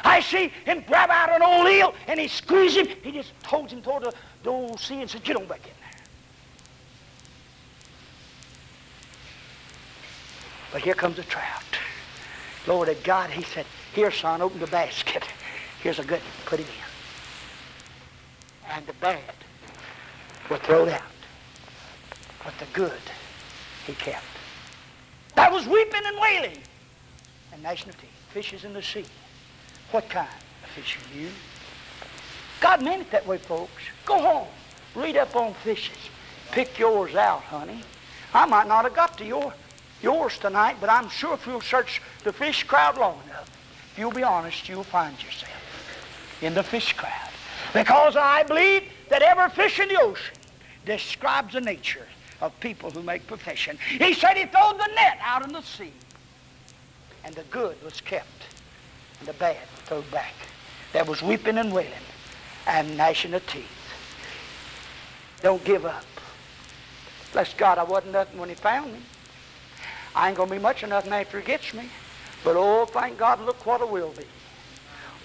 [0.04, 2.86] I see him grab out an old eel and he squeeze him.
[3.02, 4.12] He just holds him toward the,
[4.42, 6.02] the old sea and says, get on back in there.
[10.72, 11.62] But here comes a trout.
[12.66, 15.24] Lord of God, he said, here, son, open the basket.
[15.82, 16.30] Here's a good one.
[16.46, 16.94] Put him in."
[18.74, 19.20] and the bad
[20.50, 21.02] were thrown out.
[22.42, 23.00] But the good
[23.86, 24.24] he kept.
[25.36, 26.58] That was weeping and wailing
[27.52, 28.10] and gnashing of teeth.
[28.32, 29.04] Fishes in the sea.
[29.90, 30.28] What kind
[30.74, 31.28] fish are you?
[32.60, 33.82] God meant it that way, folks.
[34.04, 34.48] Go home.
[34.94, 35.96] Read up on fishes.
[36.50, 37.82] Pick yours out, honey.
[38.32, 39.52] I might not have got to your,
[40.02, 43.50] yours tonight, but I'm sure if you'll search the fish crowd long enough,
[43.92, 45.52] if you'll be honest, you'll find yourself
[46.42, 47.30] in the fish crowd.
[47.72, 50.36] Because I believe that every fish in the ocean
[50.84, 52.06] describes the nature
[52.40, 53.78] of people who make profession.
[53.90, 55.92] He said he threw the net out in the sea,
[57.24, 58.43] and the good was kept,
[59.24, 59.56] the bad
[59.86, 60.34] thrown back.
[60.92, 61.92] There was weeping and wailing
[62.66, 63.66] and gnashing of teeth.
[65.42, 66.04] Don't give up.
[67.32, 69.00] Bless God, I wasn't nothing when he found me.
[70.14, 71.88] I ain't going to be much of nothing after he gets me.
[72.44, 74.24] But oh, thank God, look what it will be.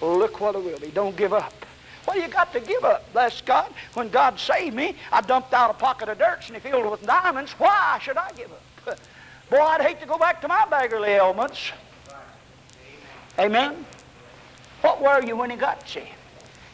[0.04, 0.88] Look what it will be.
[0.88, 1.52] Don't give up.
[2.06, 3.12] What you got to give up?
[3.12, 3.72] Bless God.
[3.94, 6.90] When God saved me, I dumped out a pocket of dirt and he filled it
[6.90, 7.52] with diamonds.
[7.52, 8.98] Why should I give up?
[9.50, 11.72] Boy, I'd hate to go back to my beggarly ailments.
[13.38, 13.84] Amen?
[14.80, 16.02] What were you when he got you?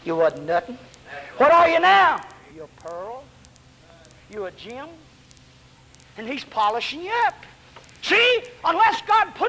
[0.05, 0.79] You wasn't nothing.
[1.39, 2.21] What are you now?
[2.55, 3.25] You're a pearl.
[4.31, 4.89] You're a gem.
[6.17, 7.35] And he's polishing you up.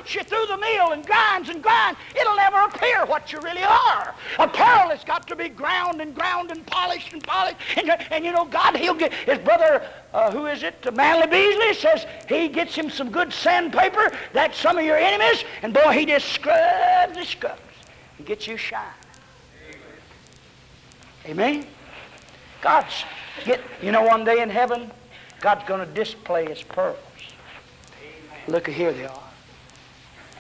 [0.08, 3.64] Puts you through the mill and grinds and grinds, it'll never appear what you really
[3.64, 4.16] are.
[4.40, 7.58] A pearl has got to be ground and ground and polished and polished.
[7.76, 11.74] And, and you know, God, he'll get, his brother, uh, who is it, Manley Beasley,
[11.74, 16.06] says he gets him some good sandpaper, that's some of your enemies, and boy, he
[16.06, 17.60] just scrubs and scrubs
[18.18, 18.86] and gets you shine.
[21.26, 21.68] Amen?
[22.62, 23.04] God's
[23.44, 24.90] get, you know, one day in heaven,
[25.42, 26.96] God's going to display his pearls.
[28.48, 29.27] Look, here they are.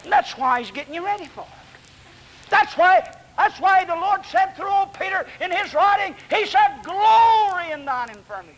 [0.09, 2.49] That's why he's getting you ready for it.
[2.49, 6.79] That's why, that's why the Lord said through old Peter in his writing, he said,
[6.83, 8.55] glory in thine infirmities.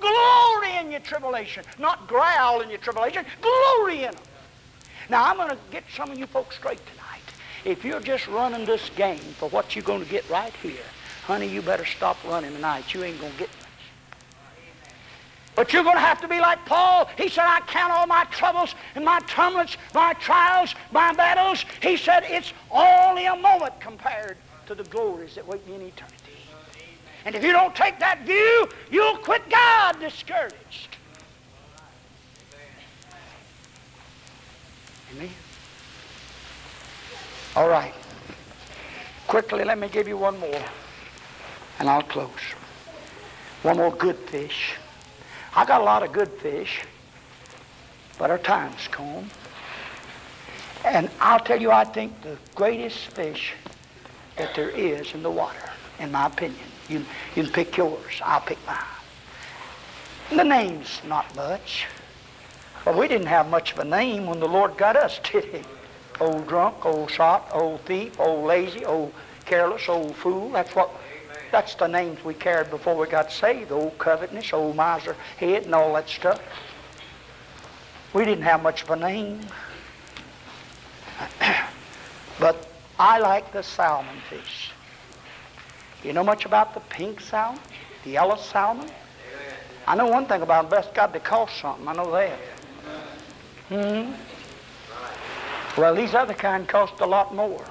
[0.00, 1.64] Glory in your tribulation.
[1.78, 3.24] Not growl in your tribulation.
[3.40, 4.24] Glory in them.
[5.08, 7.22] Now, I'm going to get some of you folks straight tonight.
[7.64, 10.82] If you're just running this game for what you're going to get right here,
[11.24, 12.92] honey, you better stop running tonight.
[12.92, 13.48] You ain't going to get
[15.54, 17.08] but you're going to have to be like Paul.
[17.16, 21.64] He said, I count all my troubles and my tumults, my trials, my battles.
[21.82, 26.16] He said, it's only a moment compared to the glories that wait me in eternity.
[27.24, 30.96] And if you don't take that view, you'll quit God discouraged.
[35.14, 35.30] Amen.
[37.54, 37.94] All right.
[39.28, 40.62] Quickly, let me give you one more,
[41.78, 42.30] and I'll close.
[43.62, 44.74] One more good fish.
[45.54, 46.80] I got a lot of good fish,
[48.18, 49.28] but our time's come.
[50.84, 53.52] And I'll tell you, I think the greatest fish
[54.36, 56.58] that there is in the water, in my opinion.
[56.88, 57.04] You,
[57.36, 58.20] you can pick yours.
[58.24, 58.78] I'll pick mine.
[60.30, 61.86] The name's not much.
[62.84, 65.62] Well, we didn't have much of a name when the Lord got us, did he?
[66.20, 69.12] Old drunk, old sot, old thief, old lazy, old
[69.44, 70.50] careless, old fool.
[70.50, 70.90] That's what
[71.52, 73.70] that's the names we carried before we got saved.
[73.70, 76.40] Old covetous, old miser head, and all that stuff.
[78.14, 79.40] We didn't have much of a name.
[82.40, 82.66] but
[82.98, 84.70] I like the salmon fish.
[86.02, 87.60] You know much about the pink salmon?
[88.04, 88.90] The yellow salmon?
[89.86, 90.80] I know one thing about them.
[90.80, 91.86] Best God, they cost something.
[91.86, 92.38] I know that.
[93.68, 94.12] Hmm.
[95.80, 97.64] Well, these other kind cost a lot more.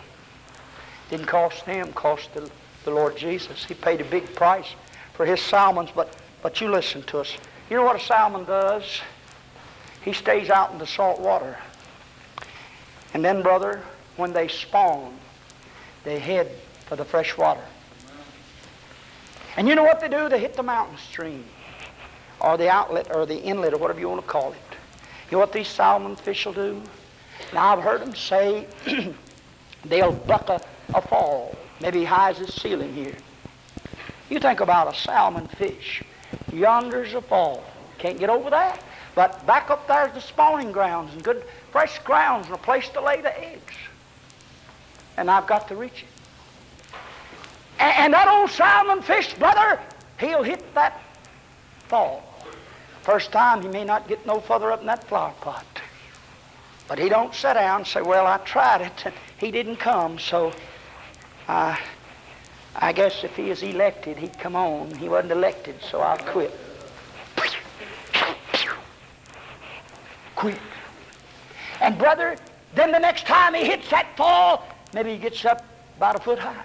[1.10, 2.50] Didn't cost them, cost the
[2.86, 3.64] the Lord Jesus.
[3.64, 4.68] He paid a big price
[5.14, 7.38] for his salmons, but, but you listen to us.
[7.70, 9.02] You know what a salmon does?
[10.04, 11.58] He stays out in the salt water.
[13.14, 13.84] And then, brother,
[14.18, 15.18] when they spawn,
[16.04, 16.52] they head
[16.88, 17.64] for the fresh water.
[19.58, 20.30] And you know what they do?
[20.30, 21.46] They hit the mountain stream
[22.40, 24.78] or the outlet or the inlet or whatever you want to call it.
[25.30, 26.82] You know what these salmon fish will do?
[27.54, 28.68] Now, I've heard them say
[29.86, 30.62] they'll buck a,
[30.96, 33.16] a fall maybe high as the ceiling here.
[34.30, 36.04] You think about a salmon fish.
[36.54, 37.64] Yonder's a fall.
[37.98, 38.82] Can't get over that.
[39.14, 43.02] But back up there's the spawning grounds and good fresh grounds and a place to
[43.02, 43.74] lay the eggs.
[45.18, 46.94] And I've got to reach it.
[47.80, 49.80] And, and that old salmon fish, brother,
[50.20, 51.02] he'll hit that
[51.88, 52.24] fall.
[53.04, 55.66] First time he may not get no further up in that flower pot.
[56.88, 60.54] But he don't sit down and say, well, I tried it he didn't come, so
[61.52, 61.78] I,
[62.78, 64.96] I guess if he is elected, he'd come on.
[64.96, 66.58] He wasn't elected, so I'll quit.
[70.34, 70.58] Quit.
[71.82, 72.38] And brother,
[72.74, 75.66] then the next time he hits that fall, maybe he gets up
[75.98, 76.64] about a foot higher.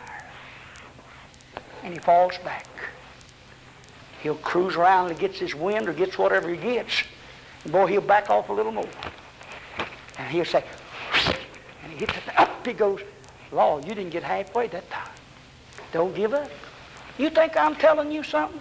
[1.82, 2.68] And he falls back.
[4.22, 7.02] He'll cruise around and gets his wind or gets whatever he gets.
[7.64, 8.88] And boy, he'll back off a little more.
[10.18, 10.62] And he'll say,
[11.82, 13.00] and he hits it, up he goes.
[13.52, 15.08] Lord, you didn't get halfway that time.
[15.92, 16.50] Don't give up.
[17.18, 18.60] You think I'm telling you something?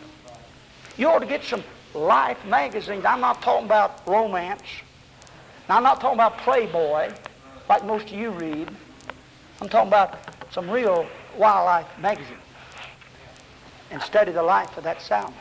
[0.97, 1.63] You ought to get some
[1.95, 3.05] Life magazines.
[3.05, 4.61] I'm not talking about romance.
[5.69, 7.13] Now, I'm not talking about Playboy,
[7.69, 8.69] like most of you read.
[9.61, 10.19] I'm talking about
[10.51, 11.07] some real
[11.37, 12.37] wildlife magazine
[13.91, 15.33] and study the life of that salmon.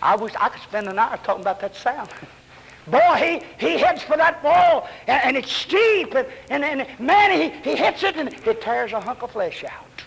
[0.00, 2.08] I wish I could spend an hour talking about that salmon.
[2.86, 7.30] Boy, he, he heads for that wall, and, and it's steep, and, and, and man,
[7.30, 10.02] he, he hits it, and it tears a hunk of flesh out.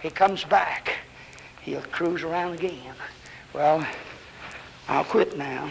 [0.00, 0.92] He comes back.
[1.62, 2.94] He'll cruise around again.
[3.52, 3.84] Well,
[4.88, 5.68] I'll quit now.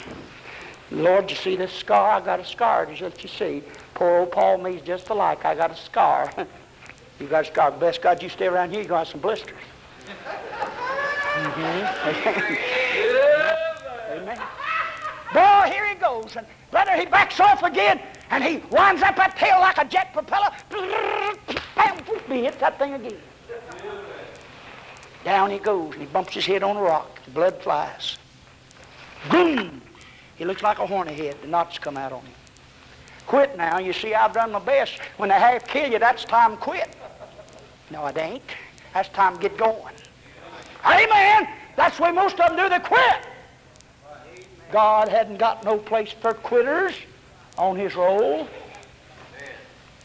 [0.91, 2.21] Lord, you see this scar?
[2.21, 2.85] I got a scar.
[2.85, 3.63] Just let you see.
[3.93, 5.45] Poor old Paul me's just alike.
[5.45, 6.31] I got a scar.
[7.19, 7.71] you got a scar.
[7.71, 9.55] Bless God, you stay around here, to have some blisters.
[11.35, 12.81] Mm-hmm.
[15.33, 16.35] Boy, here he goes.
[16.35, 20.13] And brother, he backs off again, and he winds up that tail like a jet
[20.13, 20.49] propeller.
[21.75, 21.97] Bam,
[22.27, 23.17] he hits that thing again.
[25.23, 27.23] Down he goes, and he bumps his head on a rock.
[27.25, 28.17] The blood flies.
[29.31, 29.81] Boom!
[30.35, 31.37] He looks like a horny head.
[31.41, 32.33] The knots come out on him.
[33.25, 33.79] Quit now.
[33.79, 34.99] You see, I've done my best.
[35.17, 36.89] When they half kill you, that's time quit.
[37.89, 38.43] No, it ain't.
[38.93, 39.95] That's time get going.
[40.85, 41.47] Amen.
[41.75, 42.69] That's the way most of them do.
[42.69, 43.27] They quit.
[44.71, 46.95] God hadn't got no place for quitters
[47.57, 48.47] on his roll.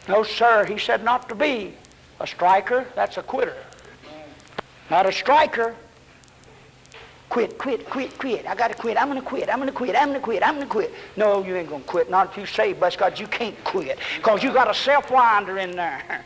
[0.09, 0.65] No, sir.
[0.65, 1.75] He said not to be
[2.19, 2.87] a striker.
[2.95, 3.57] That's a quitter.
[4.91, 5.75] Not a striker.
[7.29, 8.45] Quit, quit, quit, quit.
[8.47, 9.01] I got to quit.
[9.01, 9.49] I'm going to quit.
[9.49, 9.95] I'm going to quit.
[9.95, 10.43] I'm going to quit.
[10.43, 10.93] I'm going to quit.
[11.17, 12.11] No, you ain't going to quit.
[12.11, 13.99] Not if you say, bless God, you can't quit.
[14.17, 16.25] Because you got a self-winder in there.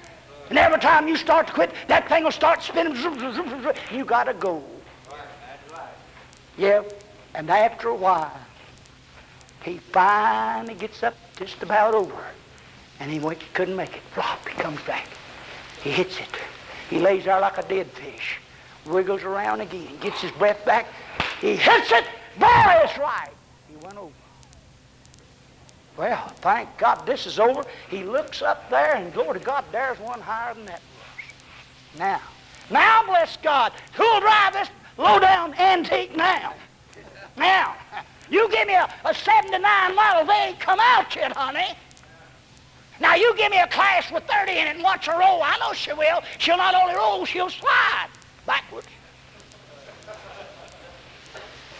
[0.49, 2.97] And every time you start to quit, that thing will start spinning.
[3.93, 4.65] You got to go.
[6.57, 6.83] Yeah.
[7.35, 8.41] And after a while,
[9.63, 12.25] he finally gets up just about over.
[13.01, 14.03] And he went, couldn't make it.
[14.13, 15.09] Flop, he comes back.
[15.83, 16.29] He hits it.
[16.89, 18.39] He lays there like a dead fish
[18.87, 20.87] wiggles around again, gets his breath back.
[21.41, 22.05] He hits it.
[22.39, 23.31] Boy, it's right.
[23.69, 24.13] He went over.
[25.97, 27.65] Well, thank God this is over.
[27.89, 31.99] He looks up there, and glory to God, there's one higher than that was.
[31.99, 32.21] Now,
[32.71, 34.69] now, bless God, who'll drive this
[34.99, 36.55] low-down antique now?
[37.37, 37.75] Now,
[38.31, 41.77] you give me a, a 79 model, they ain't come out yet, honey.
[43.01, 45.43] Now, you give me a class with 30 in it and watch her roll.
[45.43, 46.23] I know she will.
[46.39, 48.09] She'll not only roll, she'll slide
[48.47, 48.87] backwards.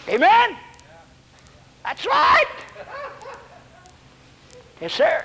[0.09, 0.57] Amen?
[1.83, 2.45] That's right.
[4.81, 5.23] Yes, sir.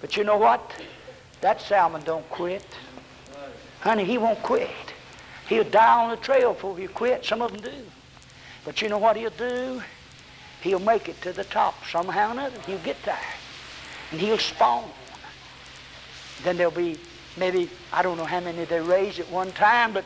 [0.00, 0.72] But you know what?
[1.40, 2.64] That salmon don't quit.
[3.80, 4.70] Honey, he won't quit.
[5.48, 7.24] He'll die on the trail before he quit.
[7.24, 7.70] Some of them do.
[8.64, 9.82] But you know what he'll do?
[10.60, 12.60] He'll make it to the top somehow or another.
[12.66, 13.18] He'll get there.
[14.12, 14.88] And he'll spawn.
[16.44, 16.98] Then there'll be
[17.36, 20.04] maybe, I don't know how many they raise at one time, but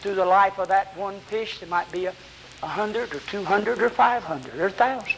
[0.00, 2.14] through the life of that one fish, there might be a,
[2.62, 5.14] a hundred or two hundred or five hundred or a thousand.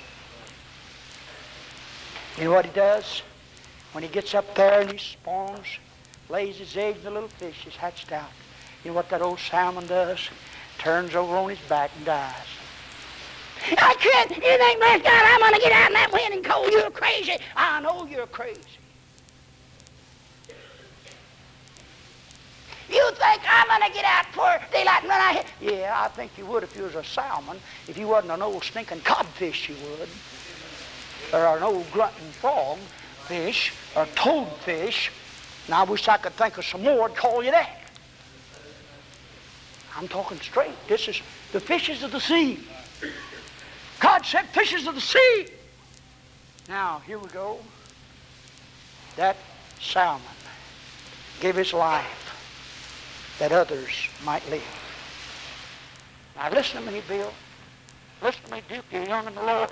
[2.36, 3.22] You know what he does?
[3.92, 5.66] When he gets up there and he spawns,
[6.28, 8.30] lays his eggs, the little fish is hatched out.
[8.84, 10.28] You know what that old salmon does?
[10.78, 12.34] Turns over on his back and dies.
[13.78, 14.30] I can't.
[14.30, 16.72] You think, bless God, I'm going to get out in that wind and cold?
[16.72, 17.36] You're crazy.
[17.56, 18.60] I know you're crazy.
[22.90, 25.72] You think I'm going to get out for daylight and run out here?
[25.78, 27.58] Yeah, I think you would if you was a salmon.
[27.86, 30.08] If you wasn't an old stinking codfish, you would.
[31.34, 32.78] Or an old grunting frog
[33.28, 35.10] fish, or toadfish.
[35.68, 37.78] Now, I wish I could think of some more to call you that.
[39.94, 40.74] I'm talking straight.
[40.88, 41.20] This is
[41.52, 42.60] the fishes of the sea.
[44.00, 45.48] God said fishes of the sea.
[46.68, 47.58] Now, here we go.
[49.16, 49.36] That
[49.80, 50.22] salmon
[51.40, 54.62] gave his life that others might live.
[56.36, 57.32] Now listen to me, Bill.
[58.22, 58.84] Listen to me, Duke.
[58.92, 59.70] You're young in the Lord.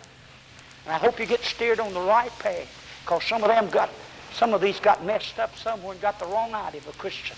[0.85, 2.69] And I hope you get steered on the right path.
[3.05, 3.91] Because some of them got,
[4.33, 7.37] some of these got messed up somewhere and got the wrong idea of a Christian.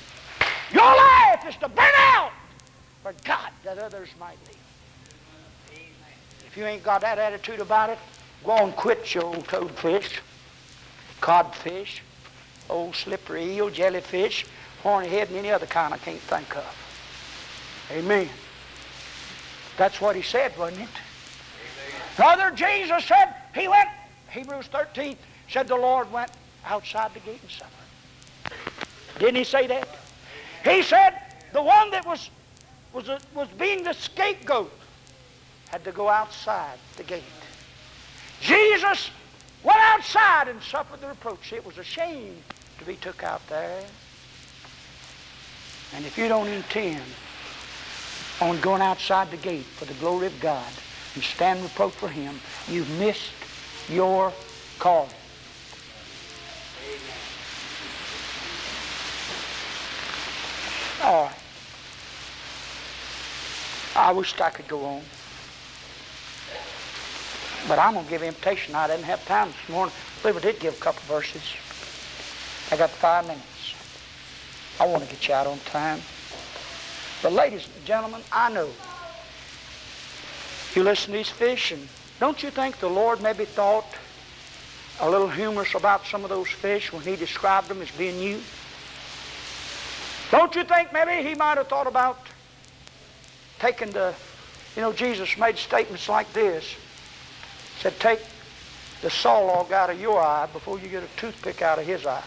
[0.72, 2.32] Your life is to burn out
[3.02, 4.56] for God that others might live.
[6.48, 7.98] If you ain't got that attitude about it,
[8.42, 10.18] go on quit your old toadfish,
[11.20, 12.02] codfish,
[12.70, 14.46] old slippery eel, jellyfish,
[14.82, 17.88] horny head, and any other kind I can't think of.
[17.90, 18.28] Amen.
[19.76, 20.88] That's what he said, wasn't it?
[22.16, 23.88] Brother Jesus said, he went,
[24.30, 25.16] Hebrews 13,
[25.50, 26.30] said the Lord went
[26.64, 29.18] outside the gate and suffered.
[29.18, 29.88] Didn't he say that?
[30.64, 31.14] He said
[31.52, 32.30] the one that was,
[32.92, 34.72] was, a, was being the scapegoat
[35.70, 37.22] had to go outside the gate.
[38.40, 39.10] Jesus
[39.62, 41.52] went outside and suffered the reproach.
[41.52, 42.36] It was a shame
[42.78, 43.82] to be took out there.
[45.94, 47.02] And if you don't intend
[48.40, 50.72] on going outside the gate for the glory of God
[51.14, 52.38] and stand reproach for Him,
[52.68, 53.32] you've missed
[53.88, 54.32] your
[54.78, 55.10] calling.
[61.02, 61.34] All right.
[63.96, 65.02] I wish I could go on.
[67.66, 68.74] But I'm going to give invitation.
[68.74, 69.94] I didn't have time this morning.
[70.18, 71.42] I believe I did give a couple verses.
[72.70, 73.74] I got five minutes.
[74.78, 76.00] I want to get you out on time.
[77.22, 78.68] But ladies and gentlemen, I know
[80.74, 81.88] you listen to these fish, and
[82.20, 83.86] don't you think the Lord maybe thought
[85.00, 88.40] a little humorous about some of those fish when he described them as being you?
[90.30, 92.18] Don't you think maybe he might have thought about
[93.58, 94.14] taking the,
[94.76, 96.76] you know, Jesus made statements like this.
[97.80, 98.20] Said, take
[99.02, 102.04] the saw log out of your eye before you get a toothpick out of his
[102.06, 102.22] eye,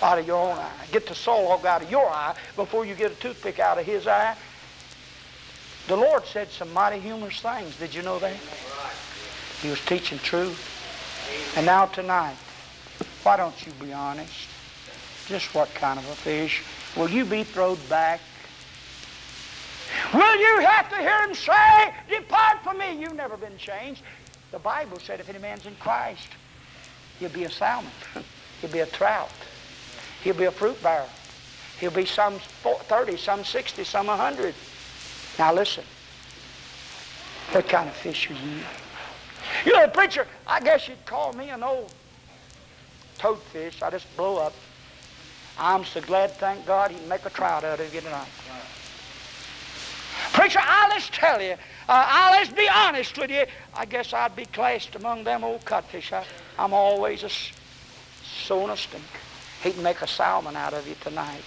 [0.00, 0.70] out of your own eye.
[0.92, 3.84] Get the saw log out of your eye before you get a toothpick out of
[3.84, 4.36] his eye.
[5.88, 7.76] The Lord said some mighty humorous things.
[7.76, 8.36] Did you know that?
[9.60, 10.68] He was teaching truth.
[11.56, 12.36] And now tonight,
[13.24, 14.48] why don't you be honest?
[15.26, 16.62] Just what kind of a fish?
[16.96, 18.20] Will you be thrown back?
[20.14, 24.02] Will you have to hear him say, Depart from me, you've never been changed?
[24.52, 26.28] The Bible said if any man's in Christ,
[27.18, 27.90] he'll be a salmon.
[28.60, 29.32] he'll be a trout.
[30.22, 31.08] He'll be a fruit bearer.
[31.80, 34.54] He'll be some 30, some 60, some 100.
[35.38, 35.84] Now listen.
[37.50, 38.60] What kind of fish are you?
[39.64, 41.92] You know, preacher, I guess you'd call me an old
[43.18, 43.82] toadfish.
[43.82, 44.54] I just blow up.
[45.58, 48.28] I'm so glad, thank God, he can make a trout out of you tonight.
[50.32, 51.56] Preacher, I'll just tell you,
[51.88, 53.44] uh, I'll just be honest with you.
[53.74, 56.12] I guess I'd be classed among them old cutfish.
[56.12, 56.24] I,
[56.58, 57.30] am always a
[58.44, 59.02] sowing a stink.
[59.62, 61.42] He can make a salmon out of you tonight.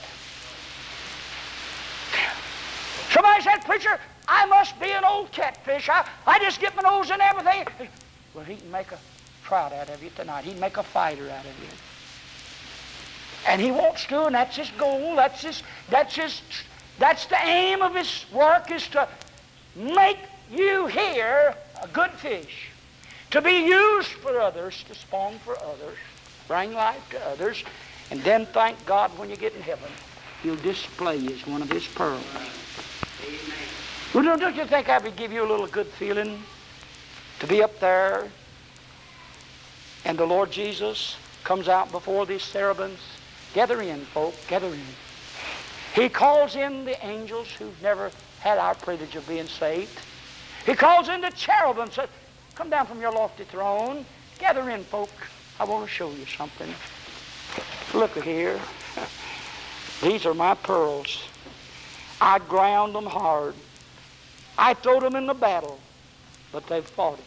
[3.11, 5.89] Somebody said, Preacher, I must be an old catfish.
[5.89, 7.89] I, I just get my nose in everything.
[8.33, 8.99] Well, he can make a
[9.43, 10.43] trout out of you tonight.
[10.43, 11.67] He can make a fighter out of you.
[13.47, 15.15] And he wants to, and that's his goal.
[15.15, 16.41] That's his, that's his,
[16.99, 19.07] that's the aim of his work is to
[19.75, 20.19] make
[20.51, 22.69] you here a good fish.
[23.31, 25.97] To be used for others, to spawn for others,
[26.47, 27.63] bring life to others,
[28.11, 29.89] and then thank God when you get in heaven,
[30.43, 32.23] he'll display you as one of his pearls.
[34.13, 36.41] Well, don't you think I would give you a little good feeling
[37.39, 38.29] to be up there
[40.05, 42.99] and the Lord Jesus comes out before these cherubims
[43.55, 44.81] Gather in, folk, gather in.
[45.93, 48.11] He calls in the angels who've never
[48.45, 49.99] had our privilege of being saved.
[50.67, 52.09] He calls in the cherubim, says,
[52.53, 54.05] come down from your lofty throne.
[54.37, 55.09] Gather in, folk.
[55.59, 56.69] I want to show you something.
[57.95, 58.59] Look here.
[60.03, 61.27] These are my pearls.
[62.21, 63.55] I ground them hard.
[64.59, 65.79] I throw them in the battle,
[66.51, 67.25] but they've fought it.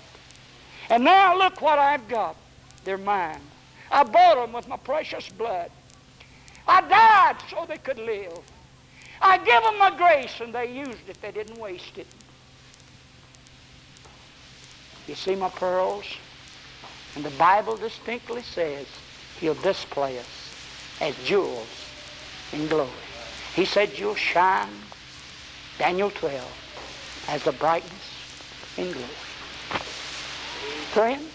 [0.89, 2.37] And now look what I've got.
[2.85, 3.41] They're mine.
[3.91, 5.71] I bought them with my precious blood.
[6.69, 8.39] I died so they could live.
[9.21, 11.21] I give them my grace and they used it.
[11.21, 12.07] They didn't waste it.
[15.07, 16.05] You see my pearls?
[17.17, 18.87] And the Bible distinctly says
[19.41, 21.67] he'll display us as jewels
[22.53, 22.91] in glory.
[23.55, 24.69] He said you'll shine,
[25.79, 27.93] Daniel 12, as the brightness
[28.77, 29.07] in glory.
[30.93, 31.27] Friend,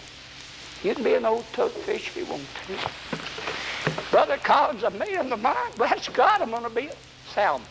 [0.82, 4.10] you can be an old toadfish if you want to.
[4.10, 5.74] Brother Collins, I made up my mind.
[5.76, 6.94] Bless God, I'm going to be a
[7.32, 7.66] salmon.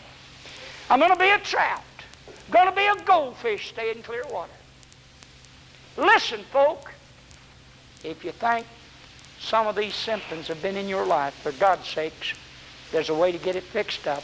[0.90, 1.82] I'm going to be a trout.
[2.28, 4.52] I'm going to be a goldfish, stay in clear water.
[5.96, 6.92] Listen, folk,
[8.02, 8.66] if you think
[9.40, 12.34] some of these symptoms have been in your life, for God's sakes,
[12.92, 14.22] there's a way to get it fixed up.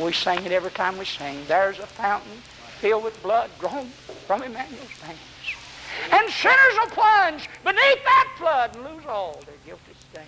[0.00, 1.38] We sing it every time we sing.
[1.46, 2.38] There's a fountain
[2.80, 3.86] filled with blood drawn
[4.26, 5.18] from Emmanuel's veins.
[6.10, 10.24] And sinners will plunge beneath that flood and lose all their guilty stain.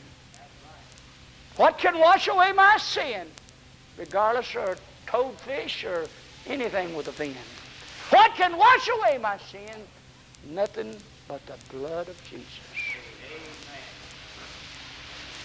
[1.56, 3.28] What can wash away my sin,
[3.96, 4.78] regardless of
[5.14, 6.06] toadfish or
[6.46, 7.34] anything with a fin?
[8.10, 9.86] What can wash away my sin?
[10.50, 10.96] Nothing
[11.28, 12.48] but the blood of Jesus.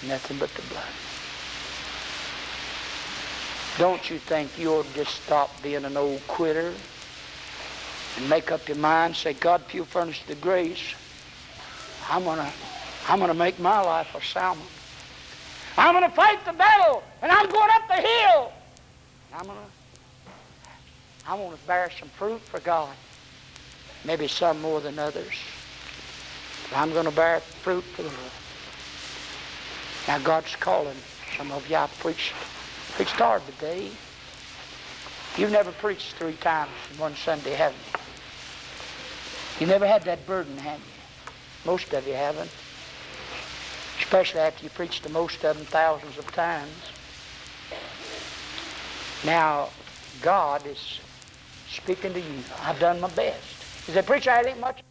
[0.02, 0.10] Amen.
[0.10, 0.84] Nothing but the blood.
[3.78, 6.74] Don't you think you'll just stop being an old quitter
[8.18, 10.96] and make up your mind, say, God, if you furnish the grace,
[12.10, 12.52] I'm gonna,
[13.08, 14.66] I'm gonna make my life a salmon.
[15.78, 18.52] I'm to fight the battle, and I'm going up the hill.
[19.34, 19.52] I'm to,
[21.28, 22.96] I want to bear some fruit for God.
[24.04, 25.36] Maybe some more than others.
[26.70, 28.32] But I'm going to bear fruit for the Lord.
[30.08, 30.98] Now God's calling
[31.38, 31.76] some of you.
[31.76, 32.34] I preached,
[32.96, 33.92] preached hard today.
[35.38, 38.00] You've never preached three times in one Sunday, haven't you?
[39.60, 41.32] You never had that burden, have you?
[41.66, 42.50] Most of you haven't.
[44.00, 46.72] Especially after you preached to most of them thousands of times.
[49.26, 49.70] Now,
[50.22, 51.00] God is
[51.70, 52.44] speaking to you.
[52.62, 53.44] I've done my best.
[53.86, 54.82] He said, Preacher, I ain't much.